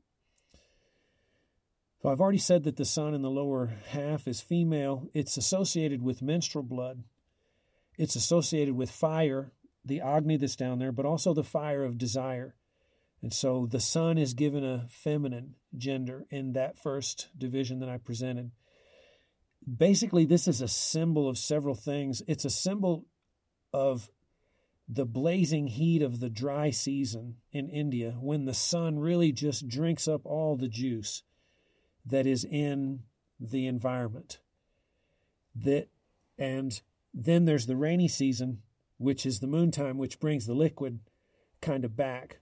[2.02, 5.08] So I've already said that the sun in the lower half is female.
[5.14, 7.04] It's associated with menstrual blood.
[7.96, 9.52] It's associated with fire,
[9.84, 12.56] the Agni that's down there, but also the fire of desire.
[13.22, 17.96] And so the sun is given a feminine gender in that first division that I
[17.96, 18.50] presented.
[19.66, 22.22] Basically, this is a symbol of several things.
[22.26, 23.06] It's a symbol
[23.74, 24.08] of
[24.88, 30.06] the blazing heat of the dry season in India when the sun really just drinks
[30.06, 31.24] up all the juice
[32.06, 33.00] that is in
[33.40, 34.38] the environment.
[35.56, 35.88] That
[36.38, 36.80] and
[37.12, 38.62] then there's the rainy season,
[38.98, 41.00] which is the moon time, which brings the liquid
[41.60, 42.38] kind of back.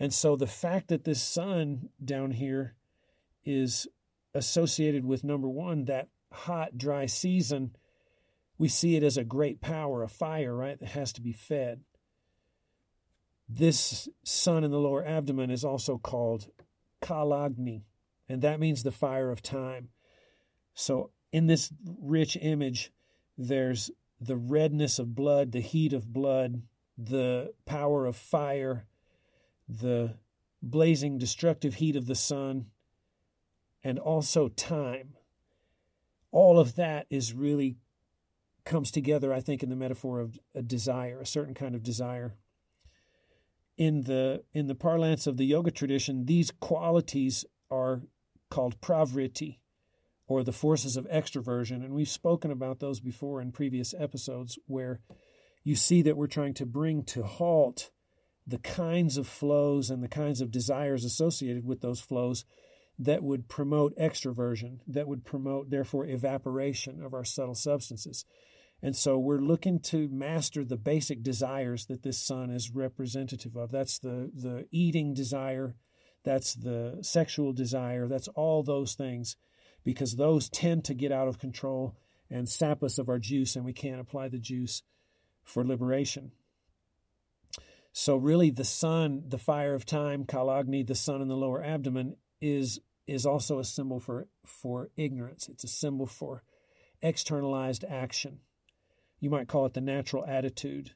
[0.00, 2.74] And so the fact that this sun down here
[3.44, 3.86] is
[4.34, 7.72] associated with number one, that hot, dry season
[8.58, 11.80] we see it as a great power, a fire, right, that has to be fed.
[13.48, 16.48] This sun in the lower abdomen is also called
[17.00, 17.82] Kalagni,
[18.28, 19.88] and that means the fire of time.
[20.74, 22.92] So, in this rich image,
[23.36, 23.90] there's
[24.20, 26.62] the redness of blood, the heat of blood,
[26.96, 28.86] the power of fire,
[29.68, 30.16] the
[30.60, 32.66] blazing destructive heat of the sun,
[33.84, 35.14] and also time.
[36.32, 37.76] All of that is really
[38.64, 42.34] comes together, I think, in the metaphor of a desire, a certain kind of desire.
[43.76, 48.02] In the in the parlance of the yoga tradition, these qualities are
[48.50, 49.60] called pravriti,
[50.26, 55.00] or the forces of extroversion, and we've spoken about those before in previous episodes, where
[55.64, 57.90] you see that we're trying to bring to halt
[58.46, 62.44] the kinds of flows and the kinds of desires associated with those flows
[62.98, 68.24] that would promote extroversion, that would promote, therefore, evaporation of our subtle substances.
[68.82, 73.70] And so we're looking to master the basic desires that this sun is representative of.
[73.70, 75.74] That's the, the eating desire,
[76.24, 79.36] that's the sexual desire, that's all those things.
[79.84, 81.96] because those tend to get out of control
[82.30, 84.82] and sap us of our juice, and we can't apply the juice
[85.42, 86.32] for liberation.
[87.92, 92.16] So, really, the sun, the fire of time, Kalagni, the sun in the lower abdomen,
[92.40, 95.48] is is also a symbol for for ignorance.
[95.48, 96.42] It's a symbol for
[97.00, 98.40] externalized action.
[99.20, 100.92] You might call it the natural attitude.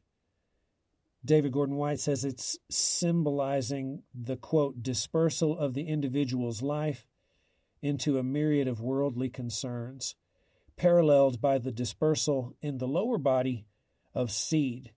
[1.24, 7.06] David Gordon White says it's symbolizing the quote dispersal of the individual's life
[7.80, 10.16] into a myriad of worldly concerns,
[10.76, 13.66] paralleled by the dispersal in the lower body
[14.14, 14.92] of seed.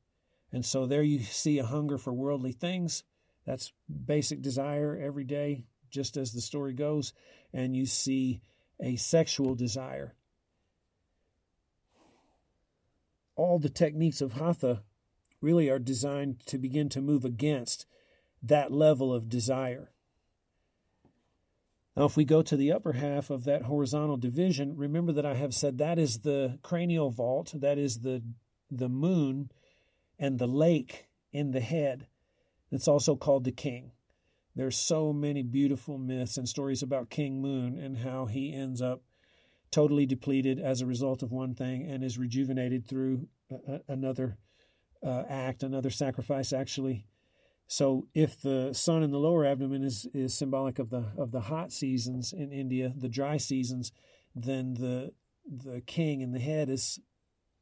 [0.52, 3.04] And so there you see a hunger for worldly things.
[3.46, 3.72] That's
[4.06, 7.14] basic desire every day, just as the story goes.
[7.54, 8.42] And you see
[8.80, 10.14] a sexual desire.
[13.36, 14.84] All the techniques of Hatha
[15.42, 17.86] really are designed to begin to move against
[18.44, 19.92] that level of desire.
[21.96, 25.36] Now, if we go to the upper half of that horizontal division, remember that I
[25.36, 28.22] have said that is the cranial vault, that is the,
[28.70, 29.50] the moon
[30.20, 32.08] and the lake in the head.
[32.70, 33.92] It's also called the king.
[34.56, 39.02] There's so many beautiful myths and stories about King Moon and how he ends up
[39.70, 44.38] totally depleted as a result of one thing and is rejuvenated through a, another
[45.06, 47.06] uh, act, another sacrifice, actually.
[47.68, 51.42] So, if the sun in the lower abdomen is, is symbolic of the of the
[51.42, 53.92] hot seasons in India, the dry seasons,
[54.36, 55.14] then the
[55.48, 57.00] the king in the head is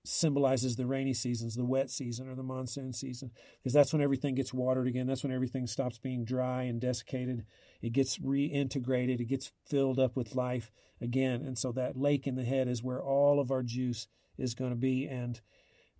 [0.05, 4.35] symbolizes the rainy seasons, the wet season or the monsoon season, because that's when everything
[4.35, 5.07] gets watered again.
[5.07, 7.45] That's when everything stops being dry and desiccated.
[7.81, 9.21] It gets reintegrated.
[9.21, 11.43] It gets filled up with life again.
[11.43, 14.71] And so that lake in the head is where all of our juice is going
[14.71, 15.07] to be.
[15.07, 15.39] And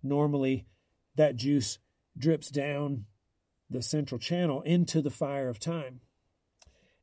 [0.02, 0.66] normally
[1.16, 1.78] that juice
[2.16, 3.06] drips down
[3.70, 6.00] the central channel into the fire of time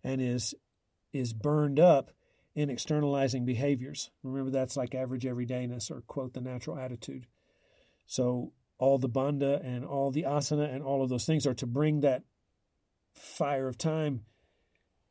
[0.03, 0.53] and is
[1.11, 2.11] is burned up
[2.55, 4.09] in externalizing behaviors.
[4.23, 7.27] Remember that's like average everydayness or quote the natural attitude.
[8.05, 11.65] So all the bandha and all the asana and all of those things are to
[11.65, 12.23] bring that
[13.13, 14.21] fire of time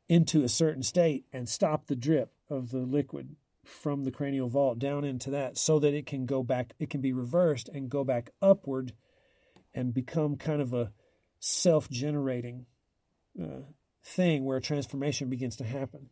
[0.08, 4.78] into a certain state and stop the drip of the liquid from the cranial vault
[4.78, 8.02] down into that so that it can go back, it can be reversed and go
[8.02, 8.92] back upward
[9.72, 10.92] and become kind of a
[11.38, 12.66] self generating
[13.40, 13.62] uh,
[14.04, 16.08] thing where transformation begins to happen.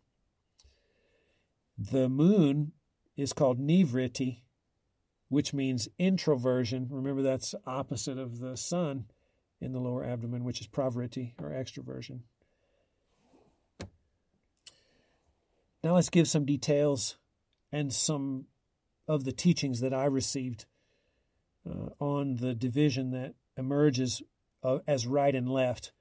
[1.79, 2.73] The moon
[3.17, 4.41] is called Nivriti,
[5.29, 6.89] which means introversion.
[6.91, 9.07] Remember, that's opposite of the sun
[9.61, 12.21] in the lower abdomen, which is pravriti or extroversion.
[15.85, 17.17] Now let's give some details
[17.71, 18.47] and some
[19.07, 20.67] of the teachings that I received
[21.69, 24.23] uh, on the division that emerges
[24.65, 25.93] uh, as right and left,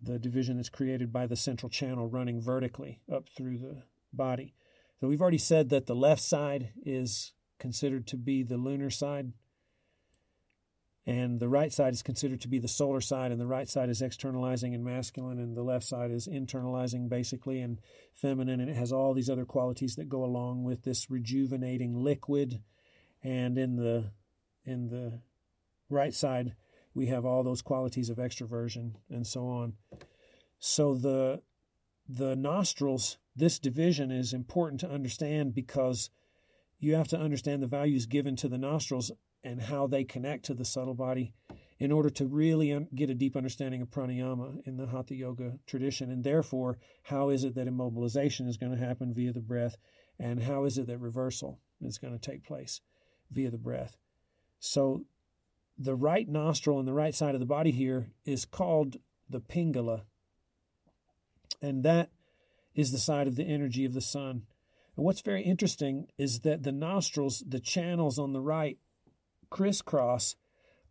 [0.00, 4.54] the division that's created by the central channel running vertically up through the body.
[5.00, 9.32] So we've already said that the left side is considered to be the lunar side,
[11.06, 13.90] and the right side is considered to be the solar side, and the right side
[13.90, 17.80] is externalizing and masculine, and the left side is internalizing basically and
[18.14, 22.62] feminine, and it has all these other qualities that go along with this rejuvenating liquid.
[23.22, 24.10] And in the
[24.64, 25.20] in the
[25.88, 26.54] right side,
[26.94, 29.74] we have all those qualities of extroversion and so on.
[30.58, 31.42] So the
[32.08, 36.10] the nostrils, this division is important to understand because
[36.78, 39.10] you have to understand the values given to the nostrils
[39.42, 41.34] and how they connect to the subtle body
[41.78, 45.58] in order to really un- get a deep understanding of pranayama in the hatha yoga
[45.66, 46.10] tradition.
[46.10, 49.76] And therefore how is it that immobilization is going to happen via the breath?
[50.18, 52.80] And how is it that reversal is going to take place
[53.30, 53.96] via the breath?
[54.58, 55.04] So
[55.78, 58.96] the right nostril on the right side of the body here is called
[59.28, 60.02] the pingala
[61.62, 62.10] and that
[62.74, 64.42] is the side of the energy of the sun
[64.96, 68.78] and what's very interesting is that the nostrils the channels on the right
[69.50, 70.36] crisscross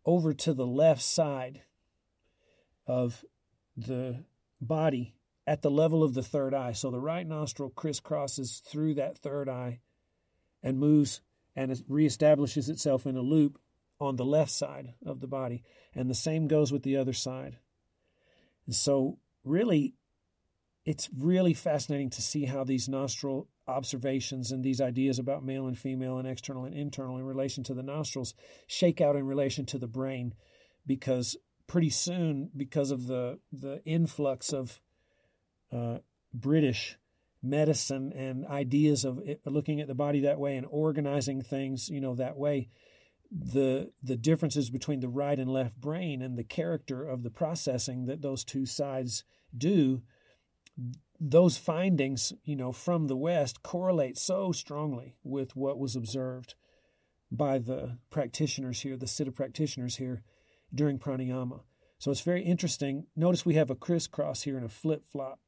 [0.04, 1.62] over to the left side
[2.86, 3.24] of
[3.76, 4.24] the
[4.60, 5.14] body
[5.46, 6.72] at the level of the third eye.
[6.72, 9.80] So the right nostril crisscrosses through that third eye
[10.62, 11.20] and moves
[11.56, 13.58] and reestablishes itself in a loop
[14.00, 15.62] on the left side of the body.
[15.94, 17.58] And the same goes with the other side.
[18.66, 19.94] And so, really,
[20.86, 25.76] it's really fascinating to see how these nostril observations and these ideas about male and
[25.76, 28.34] female and external and internal in relation to the nostrils
[28.68, 30.32] shake out in relation to the brain
[30.86, 34.80] because pretty soon because of the the influx of
[35.72, 35.98] uh,
[36.32, 36.96] British
[37.42, 42.00] medicine and ideas of it, looking at the body that way and organizing things you
[42.00, 42.68] know that way
[43.32, 48.06] the the differences between the right and left brain and the character of the processing
[48.06, 49.24] that those two sides
[49.56, 50.02] do
[51.18, 56.54] those findings, you know, from the West correlate so strongly with what was observed
[57.30, 60.22] by the practitioners here, the Siddha practitioners here
[60.74, 61.60] during pranayama.
[61.98, 63.06] So it's very interesting.
[63.16, 65.40] Notice we have a crisscross here and a flip flop.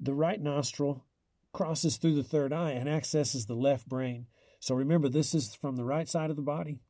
[0.00, 1.04] The right nostril
[1.52, 4.26] crosses through the third eye and accesses the left brain.
[4.58, 6.80] So remember, this is from the right side of the body,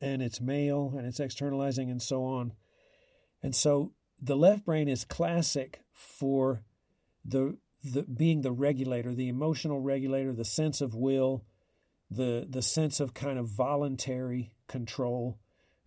[0.00, 2.52] and it's male and it's externalizing and so on.
[3.42, 6.62] And so the left brain is classic for
[7.24, 11.44] the, the being the regulator, the emotional regulator, the sense of will,
[12.10, 15.38] the the sense of kind of voluntary control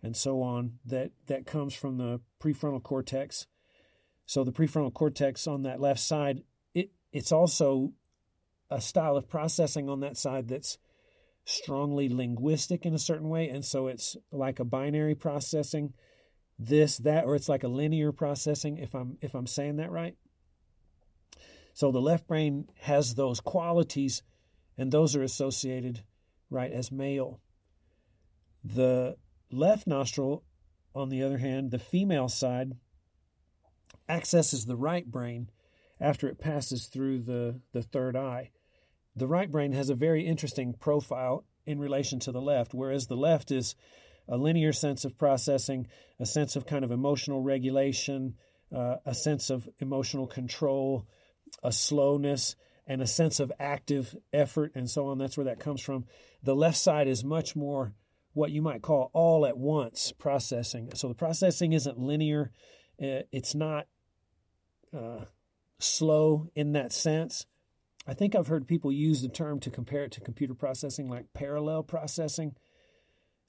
[0.02, 3.46] and so on that that comes from the prefrontal cortex.
[4.26, 6.42] So the prefrontal cortex on that left side,
[6.74, 7.92] it it's also
[8.70, 10.78] a style of processing on that side that's
[11.44, 15.94] strongly linguistic in a certain way and so it's like a binary processing
[16.58, 20.16] this that or it's like a linear processing if i'm if i'm saying that right
[21.78, 24.24] so the left brain has those qualities,
[24.76, 26.02] and those are associated,
[26.50, 27.38] right, as male.
[28.64, 29.16] The
[29.52, 30.42] left nostril,
[30.92, 32.72] on the other hand, the female side,
[34.08, 35.50] accesses the right brain
[36.00, 38.50] after it passes through the, the third eye.
[39.14, 43.16] The right brain has a very interesting profile in relation to the left, whereas the
[43.16, 43.76] left is
[44.28, 45.86] a linear sense of processing,
[46.20, 48.34] a sense of kind of emotional regulation,
[48.74, 51.06] uh, a sense of emotional control,
[51.62, 52.56] a slowness
[52.86, 55.18] and a sense of active effort and so on.
[55.18, 56.04] That's where that comes from.
[56.42, 57.94] The left side is much more
[58.32, 60.90] what you might call all at once processing.
[60.94, 62.52] So the processing isn't linear,
[63.02, 63.86] uh, it's not
[64.96, 65.24] uh,
[65.78, 67.46] slow in that sense.
[68.06, 71.32] I think I've heard people use the term to compare it to computer processing like
[71.34, 72.56] parallel processing.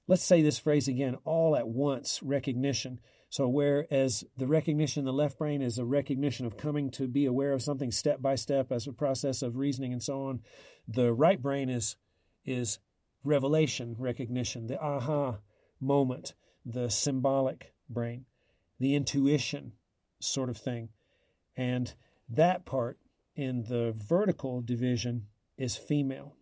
[0.10, 3.00] Let's say this phrase again all at once recognition.
[3.30, 7.28] So, whereas the recognition in the left brain is a recognition of coming to be
[7.28, 10.42] aware of something step by step as a process of reasoning and so on,
[10.88, 11.96] the right brain is
[12.44, 12.80] is
[13.24, 15.38] revelation recognition, the aha
[15.80, 16.34] moment,
[16.66, 18.26] the symbolic brain,
[18.80, 19.74] the intuition
[20.20, 20.90] sort of thing.
[21.56, 21.94] And
[22.28, 22.98] that part
[23.36, 26.34] in the vertical division is female.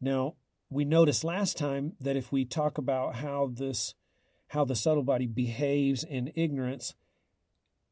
[0.00, 0.34] Now,
[0.72, 3.94] we noticed last time that if we talk about how this
[4.48, 6.94] how the subtle body behaves in ignorance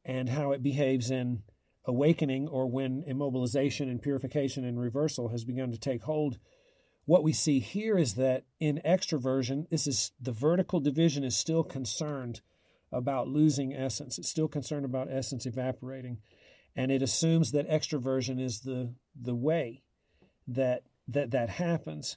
[0.04, 1.42] and how it behaves in
[1.86, 6.38] awakening or when immobilization and purification and reversal has begun to take hold
[7.06, 11.64] what we see here is that in extroversion this is the vertical division is still
[11.64, 12.40] concerned
[12.92, 14.18] about losing essence.
[14.18, 16.18] It's still concerned about essence evaporating.
[16.76, 19.82] And it assumes that extroversion is the the way
[20.46, 22.16] that that that happens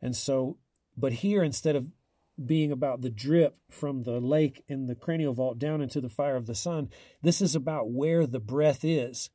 [0.00, 0.56] and so
[0.96, 1.86] but here instead of
[2.44, 6.36] being about the drip from the lake in the cranial vault down into the fire
[6.36, 6.88] of the sun.
[7.22, 9.30] This is about where the breath is.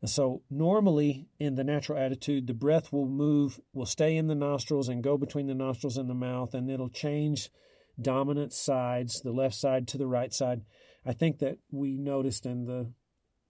[0.00, 4.34] And so, normally in the natural attitude, the breath will move, will stay in the
[4.34, 7.50] nostrils and go between the nostrils and the mouth, and it'll change
[7.98, 10.62] dominant sides, the left side to the right side.
[11.06, 12.92] I think that we noticed in the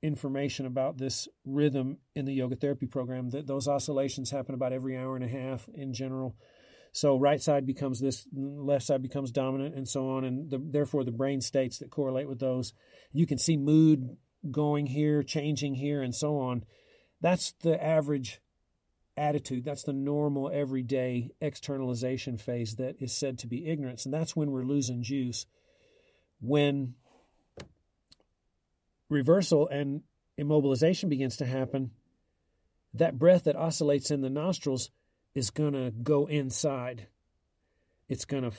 [0.04, 4.98] information about this rhythm in the yoga therapy program that those oscillations happen about every
[4.98, 6.36] hour and a half in general.
[6.92, 11.04] So right side becomes this, left side becomes dominant, and so on, and the, therefore
[11.04, 12.74] the brain states that correlate with those.
[13.12, 14.16] You can see mood
[14.50, 16.64] going here, changing here, and so on.
[17.22, 18.42] That's the average
[19.16, 19.64] attitude.
[19.64, 24.50] That's the normal, everyday externalization phase that is said to be ignorance, and that's when
[24.50, 25.46] we're losing juice.
[26.42, 26.94] When
[29.08, 30.02] reversal and
[30.38, 31.90] immobilization begins to happen,
[32.92, 34.90] that breath that oscillates in the nostrils
[35.34, 37.08] is going to go inside.
[38.08, 38.52] It's going to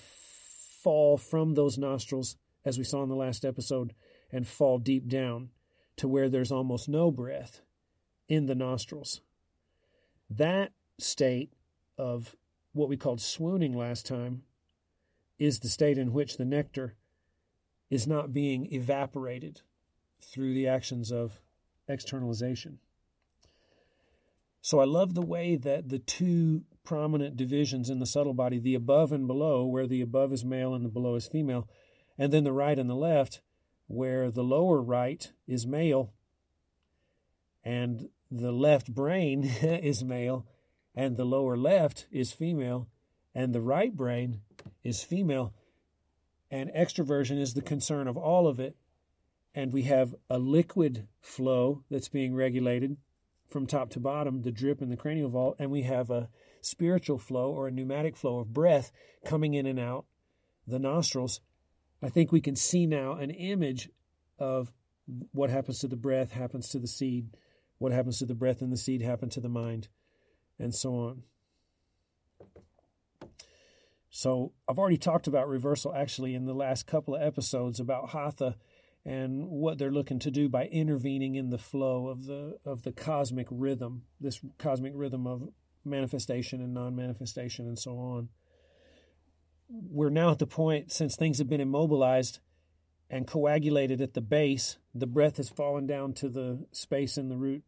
[0.83, 3.93] fall from those nostrils, as we saw in the last episode,
[4.31, 5.49] and fall deep down
[5.97, 7.61] to where there's almost no breath
[8.27, 9.21] in the nostrils.
[10.29, 11.53] That state
[11.97, 12.35] of
[12.73, 14.43] what we called swooning last time
[15.39, 16.95] is the state in which the nectar
[17.89, 19.61] is not being evaporated
[20.21, 21.39] through the actions of
[21.87, 22.79] externalization.
[24.61, 28.75] So I love the way that the two prominent divisions in the subtle body, the
[28.75, 31.67] above and below, where the above is male and the below is female,
[32.17, 33.41] and then the right and the left,
[33.87, 36.13] where the lower right is male
[37.63, 40.45] and the left brain is male
[40.95, 42.87] and the lower left is female
[43.33, 44.41] and the right brain
[44.83, 45.53] is female
[46.49, 48.75] and extroversion is the concern of all of it
[49.55, 52.97] and we have a liquid flow that's being regulated
[53.47, 56.29] from top to bottom, the drip in the cranial vault, and we have a
[56.61, 58.91] spiritual flow or a pneumatic flow of breath
[59.23, 60.05] coming in and out
[60.67, 61.39] the nostrils.
[62.03, 63.89] I think we can see now an image
[64.37, 64.73] of
[65.31, 67.29] what happens to the breath happens to the seed.
[67.77, 69.87] What happens to the breath and the seed happen to the mind,
[70.59, 71.23] and so on.
[74.09, 78.55] So I've already talked about reversal actually in the last couple of episodes about hatha
[79.05, 82.91] and what they're looking to do by intervening in the flow of the of the
[82.91, 85.47] cosmic rhythm, this cosmic rhythm of
[85.83, 88.29] manifestation and non-manifestation and so on.
[89.69, 92.39] We're now at the point since things have been immobilized
[93.09, 97.37] and coagulated at the base, the breath has fallen down to the space in the
[97.37, 97.63] root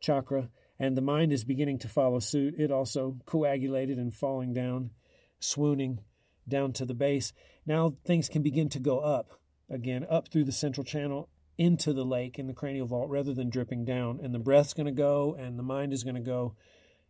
[0.00, 0.48] chakra
[0.80, 2.54] and the mind is beginning to follow suit.
[2.58, 4.90] It also coagulated and falling down,
[5.38, 6.00] swooning
[6.48, 7.32] down to the base.
[7.64, 9.40] Now things can begin to go up
[9.72, 13.50] again, up through the central channel into the lake in the cranial vault rather than
[13.50, 14.20] dripping down.
[14.22, 16.54] And the breath's going to go, and the mind is going to go,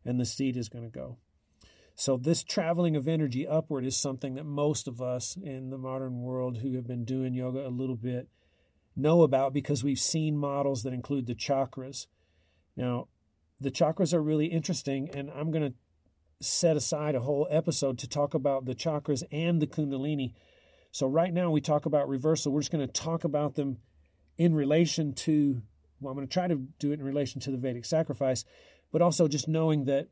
[0.04, 1.18] and the seed is going to go.
[1.94, 6.22] So, this traveling of energy upward is something that most of us in the modern
[6.22, 8.28] world who have been doing yoga a little bit
[8.96, 12.06] know about because we've seen models that include the chakras.
[12.76, 13.08] Now,
[13.60, 15.74] the chakras are really interesting, and I'm going to
[16.44, 20.32] set aside a whole episode to talk about the chakras and the Kundalini
[20.92, 22.52] so, right now, we talk about reversal.
[22.52, 23.78] We're just going to talk about them
[24.36, 25.62] in relation to,
[26.00, 28.44] well, I'm going to try to do it in relation to the Vedic sacrifice,
[28.92, 30.08] but also just knowing that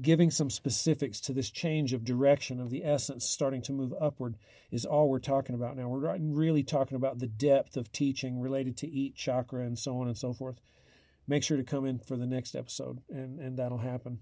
[0.00, 4.36] giving some specifics to this change of direction of the essence starting to move upward
[4.70, 5.88] is all we're talking about now.
[5.88, 10.06] We're really talking about the depth of teaching related to each chakra and so on
[10.06, 10.60] and so forth.
[11.26, 14.20] Make sure to come in for the next episode, and, and that'll happen.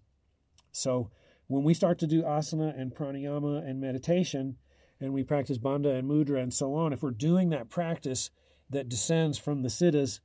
[0.72, 1.11] So,
[1.47, 4.57] when we start to do asana and pranayama and meditation,
[5.05, 8.30] and we practice bandha and mudra and so on, if we're doing that practice
[8.70, 10.20] that descends from the siddhas,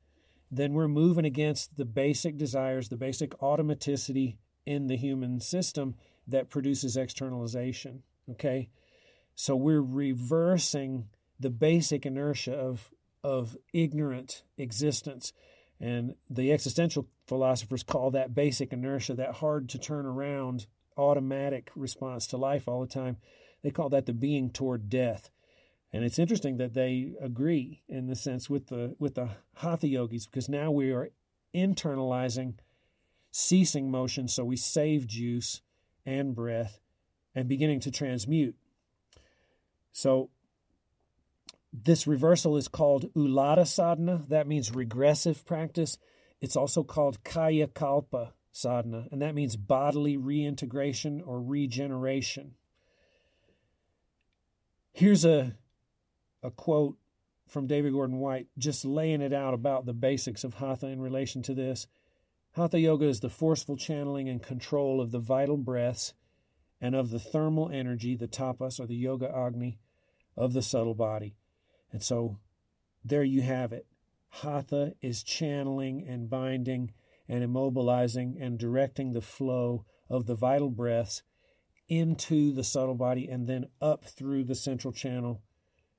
[0.50, 5.96] then we're moving against the basic desires, the basic automaticity in the human system
[6.28, 8.04] that produces externalization.
[8.32, 8.70] Okay?
[9.36, 11.08] So we're reversing
[11.40, 12.90] the basic inertia of,
[13.24, 15.34] of ignorant existence.
[15.80, 20.68] And the existential philosophers call that basic inertia, that hard to turn around
[20.98, 23.18] automatic response to life all the time.
[23.62, 25.30] They call that the being toward death.
[25.92, 30.28] And it's interesting that they agree in the sense with the with the hatha yogis
[30.28, 31.10] because now we are
[31.54, 32.54] internalizing
[33.32, 35.62] ceasing motion so we save juice
[36.06, 36.80] and breath
[37.36, 38.56] and beginning to transmute.
[39.92, 40.30] So
[41.74, 44.24] this reversal is called ulta sadhana.
[44.30, 45.98] That means regressive practice.
[46.42, 52.56] It's also called kaya kalpa sadhana, and that means bodily reintegration or regeneration.
[54.92, 55.56] Here's a,
[56.44, 56.98] a quote
[57.48, 61.42] from David Gordon White, just laying it out about the basics of Hatha in relation
[61.44, 61.88] to this.
[62.54, 66.14] Hatha Yoga is the forceful channeling and control of the vital breaths
[66.82, 69.80] and of the thermal energy, the tapas or the yoga agni,
[70.36, 71.36] of the subtle body.
[71.92, 72.38] And so
[73.04, 73.86] there you have it.
[74.30, 76.94] Hatha is channeling and binding
[77.28, 81.24] and immobilizing and directing the flow of the vital breaths
[81.90, 85.42] into the subtle body and then up through the central channel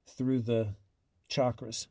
[0.07, 0.75] through the
[1.29, 1.87] chakras.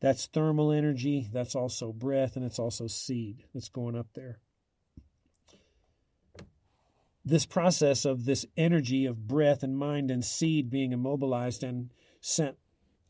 [0.00, 4.40] That's thermal energy, that's also breath, and it's also seed that's going up there.
[7.24, 12.56] This process of this energy of breath and mind and seed being immobilized and sent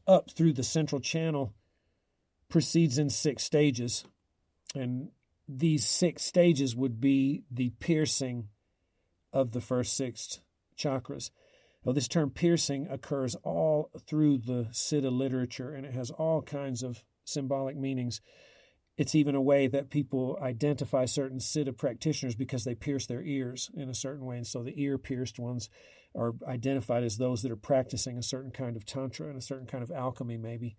[0.07, 1.55] up through the central channel
[2.51, 4.05] proceeds in six stages.
[4.75, 5.09] And
[5.49, 8.49] these six stages would be the piercing
[9.33, 10.41] of the first six
[10.77, 11.31] chakras.
[11.85, 16.83] Now, this term piercing occurs all through the Siddha literature and it has all kinds
[16.83, 18.21] of symbolic meanings.
[18.97, 23.71] It's even a way that people identify certain Siddha practitioners because they pierce their ears
[23.75, 24.37] in a certain way.
[24.37, 25.69] And so the ear pierced ones
[26.15, 29.67] are identified as those that are practicing a certain kind of Tantra and a certain
[29.67, 30.77] kind of alchemy, maybe.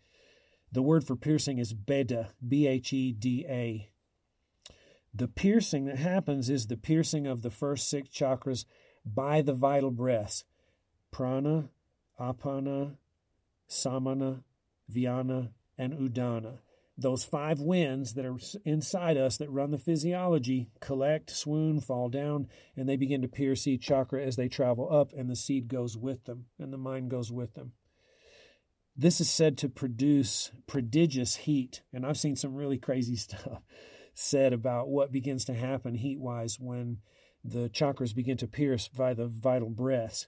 [0.72, 3.90] The word for piercing is Bheda, B H E D A.
[5.14, 8.66] The piercing that happens is the piercing of the first six chakras
[9.06, 10.44] by the vital breaths
[11.12, 11.70] prana,
[12.20, 12.96] apana,
[13.68, 14.44] samana,
[14.92, 16.58] vyana, and udana.
[16.98, 22.48] Those five winds that are inside us that run the physiology collect, swoon, fall down,
[22.76, 25.98] and they begin to pierce each chakra as they travel up, and the seed goes
[25.98, 27.74] with them, and the mind goes with them.
[28.96, 33.62] This is said to produce prodigious heat, and I've seen some really crazy stuff
[34.14, 36.98] said about what begins to happen heat wise when
[37.44, 40.28] the chakras begin to pierce by the vital breaths.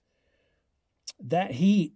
[1.20, 1.94] That heat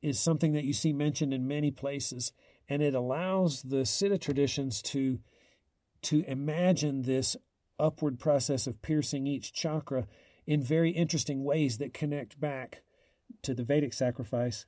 [0.00, 2.32] is something that you see mentioned in many places,
[2.68, 5.18] and it allows the Siddha traditions to,
[6.02, 7.36] to imagine this
[7.78, 10.06] upward process of piercing each chakra
[10.46, 12.82] in very interesting ways that connect back
[13.42, 14.66] to the Vedic sacrifice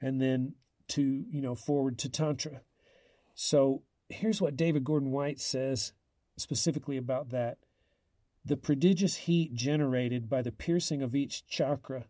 [0.00, 0.54] and then
[0.88, 2.62] to, you know, forward to Tantra.
[3.34, 3.82] So
[4.12, 5.92] here's what David Gordon White says
[6.36, 7.58] specifically about that.
[8.44, 12.06] The prodigious heat generated by the piercing of each chakra,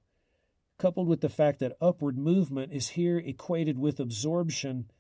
[0.79, 4.91] coupled with the fact that upward movement is here equated with absorption,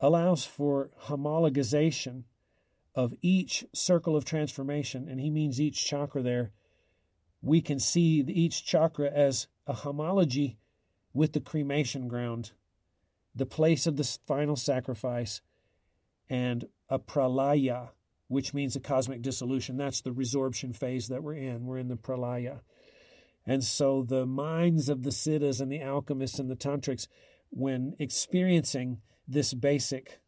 [0.00, 2.24] allows for homologization
[2.94, 6.52] of each circle of transformation, and he means each chakra there.
[7.42, 10.58] We can see each chakra as a homology
[11.12, 12.52] with the cremation ground,
[13.34, 15.40] the place of the final sacrifice,
[16.28, 17.90] and a pralaya,
[18.28, 19.76] which means a cosmic dissolution.
[19.76, 21.66] That's the resorption phase that we're in.
[21.66, 22.60] We're in the pralaya.
[23.46, 27.08] And so the minds of the siddhas and the alchemists and the tantrics,
[27.50, 30.20] when experiencing this basic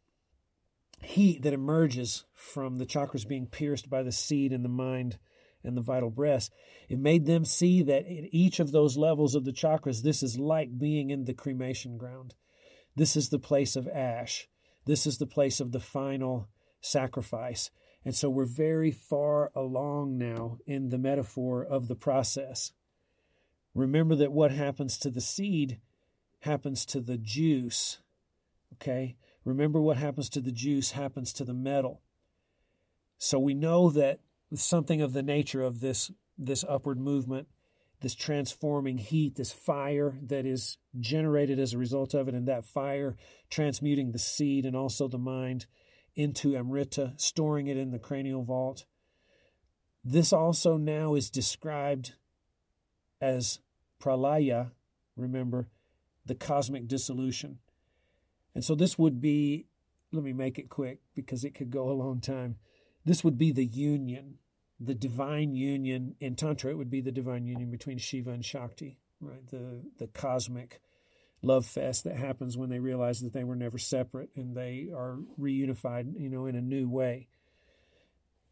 [1.01, 5.17] heat that emerges from the chakras being pierced by the seed in the mind
[5.63, 6.49] and the vital breath,
[6.89, 10.39] it made them see that in each of those levels of the chakras, this is
[10.39, 12.35] like being in the cremation ground.
[12.95, 14.47] This is the place of ash.
[14.87, 16.47] This is the place of the final
[16.79, 17.69] sacrifice.
[18.05, 22.71] And so we're very far along now in the metaphor of the process.
[23.75, 25.81] Remember that what happens to the seed
[26.39, 27.99] happens to the juice.
[28.75, 29.17] Okay?
[29.43, 32.01] Remember what happens to the juice happens to the metal.
[33.17, 34.21] So we know that
[34.53, 37.47] something of the nature of this this upward movement,
[38.01, 42.65] this transforming heat, this fire that is generated as a result of it, and that
[42.65, 43.15] fire
[43.49, 45.65] transmuting the seed and also the mind
[46.15, 48.85] into Amrita, storing it in the cranial vault.
[50.03, 52.13] This also now is described
[53.19, 53.59] as
[54.01, 54.71] pralaya,
[55.15, 55.67] remember,
[56.25, 57.59] the cosmic dissolution.
[58.53, 59.67] And so this would be,
[60.11, 62.57] let me make it quick because it could go a long time.
[63.05, 64.35] This would be the union
[64.79, 68.99] the divine union in tantra it would be the divine union between shiva and shakti
[69.21, 69.47] right?
[69.49, 70.81] The the cosmic
[71.41, 75.19] love fest that happens when they realize that they were never separate and they are
[75.39, 77.27] reunified you know in a new way.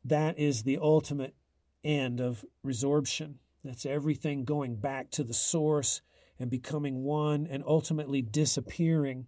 [0.03, 1.35] That is the ultimate
[1.83, 3.35] end of resorption.
[3.63, 6.01] That's everything going back to the source
[6.37, 9.25] and becoming one and ultimately disappearing.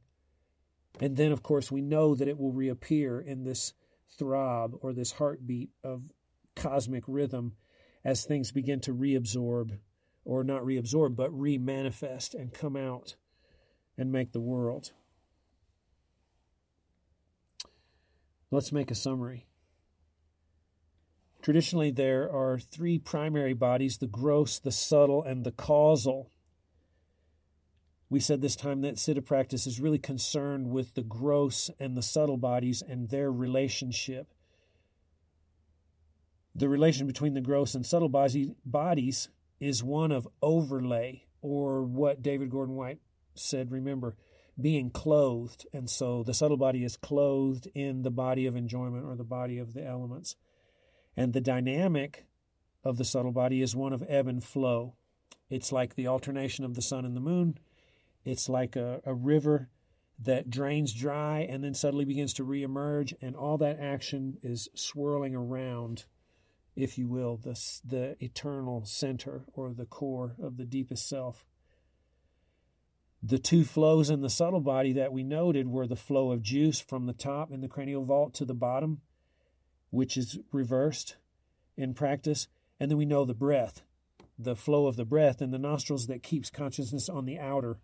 [1.00, 3.74] And then of course we know that it will reappear in this
[4.18, 6.12] throb or this heartbeat of
[6.58, 7.54] cosmic rhythm
[8.04, 9.80] as things begin to reabsorb,
[10.26, 13.16] or not reabsorb, but remanifest and come out
[13.98, 14.92] and make the world.
[18.52, 19.46] Let's make a summary.
[21.42, 26.32] Traditionally, there are three primary bodies the gross, the subtle, and the causal.
[28.10, 32.02] We said this time that Siddha practice is really concerned with the gross and the
[32.02, 34.34] subtle bodies and their relationship
[36.58, 39.30] the relation between the gross and subtle bodies
[39.60, 43.00] is one of overlay, or what David Gordon White
[43.36, 44.16] said, remember,
[44.60, 45.68] being clothed.
[45.72, 49.60] And so the subtle body is clothed in the body of enjoyment or the body
[49.60, 50.36] of the elements.
[51.16, 52.26] And the dynamic
[52.84, 54.96] of the subtle body is one of ebb and flow.
[55.52, 57.60] It's like the alternation of the sun and the moon.
[58.26, 59.70] It's like a, a river
[60.20, 65.36] that drains dry and then suddenly begins to reemerge, and all that action is swirling
[65.36, 66.06] around
[66.78, 71.44] if you will, the, the eternal center or the core of the deepest self.
[73.24, 76.80] The two flows in the subtle body that we noted were the flow of juice
[76.80, 79.02] from the top in the cranial vault to the bottom,
[79.90, 81.16] which is reversed
[81.76, 82.48] in practice.
[82.80, 83.82] And then we know the breath,
[84.38, 87.80] the flow of the breath in the nostrils that keeps consciousness on the outer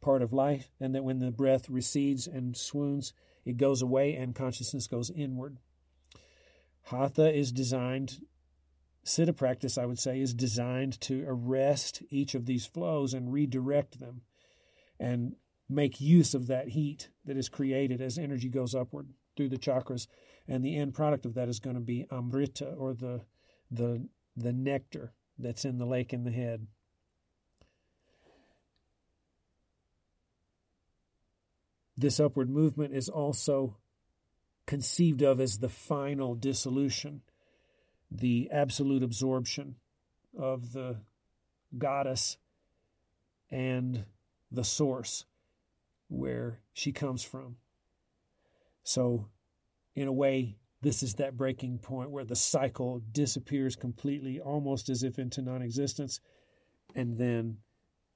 [0.00, 3.12] part of life, and that when the breath recedes and swoons,
[3.44, 5.58] it goes away and consciousness goes inward.
[6.86, 8.20] Hatha is designed
[9.04, 13.98] Siddha practice, I would say, is designed to arrest each of these flows and redirect
[13.98, 14.22] them
[15.00, 15.34] and
[15.68, 20.06] make use of that heat that is created as energy goes upward through the chakras.
[20.46, 23.22] And the end product of that is going to be amrita or the,
[23.70, 26.66] the, the nectar that's in the lake in the head.
[31.96, 33.76] This upward movement is also
[34.66, 37.22] conceived of as the final dissolution
[38.16, 39.76] the absolute absorption
[40.38, 40.96] of the
[41.78, 42.36] goddess
[43.50, 44.04] and
[44.50, 45.24] the source
[46.08, 47.56] where she comes from.
[48.84, 49.28] So,
[49.94, 55.02] in a way, this is that breaking point where the cycle disappears completely, almost as
[55.02, 56.20] if into non existence,
[56.94, 57.58] and then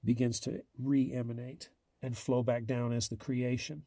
[0.05, 1.70] begins to re emanate
[2.03, 3.84] and flow back down as the creation.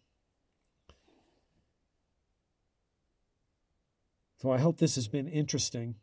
[4.41, 5.95] So I hope this has been interesting.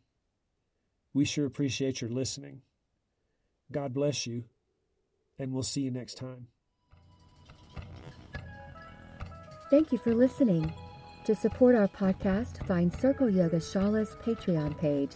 [1.13, 2.61] We sure appreciate your listening.
[3.71, 4.43] God bless you,
[5.39, 6.47] and we'll see you next time.
[9.71, 10.71] Thank you for listening.
[11.25, 15.11] To support our podcast, find Circle Yoga Shala's Patreon page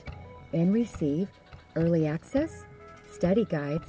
[0.52, 1.30] and receive
[1.76, 2.66] early access,
[3.14, 3.88] study guides,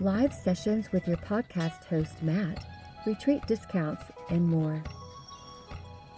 [0.00, 2.64] live sessions with your podcast host, Matt,
[3.06, 4.82] retreat discounts, and more.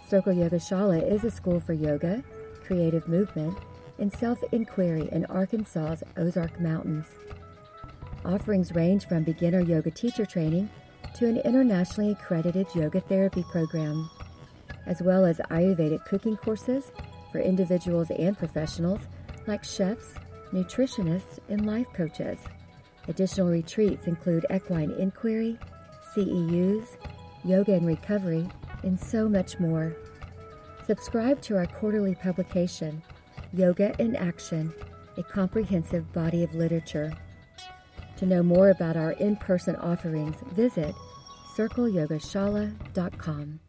[0.07, 2.23] Circle Yoga Shala is a school for yoga,
[2.63, 3.57] creative movement,
[3.99, 7.07] and self inquiry in Arkansas's Ozark Mountains.
[8.25, 10.69] Offerings range from beginner yoga teacher training
[11.15, 14.09] to an internationally accredited yoga therapy program,
[14.85, 16.91] as well as Ayurvedic cooking courses
[17.31, 19.01] for individuals and professionals
[19.47, 20.13] like chefs,
[20.51, 22.39] nutritionists, and life coaches.
[23.07, 25.59] Additional retreats include equine inquiry,
[26.15, 26.85] CEUs,
[27.43, 28.47] yoga and recovery,
[28.83, 29.95] and so much more.
[30.85, 33.01] Subscribe to our quarterly publication,
[33.53, 34.73] Yoga in Action,
[35.17, 37.13] a comprehensive body of literature.
[38.17, 40.93] To know more about our in person offerings, visit
[41.55, 43.59] circleyogashala.com.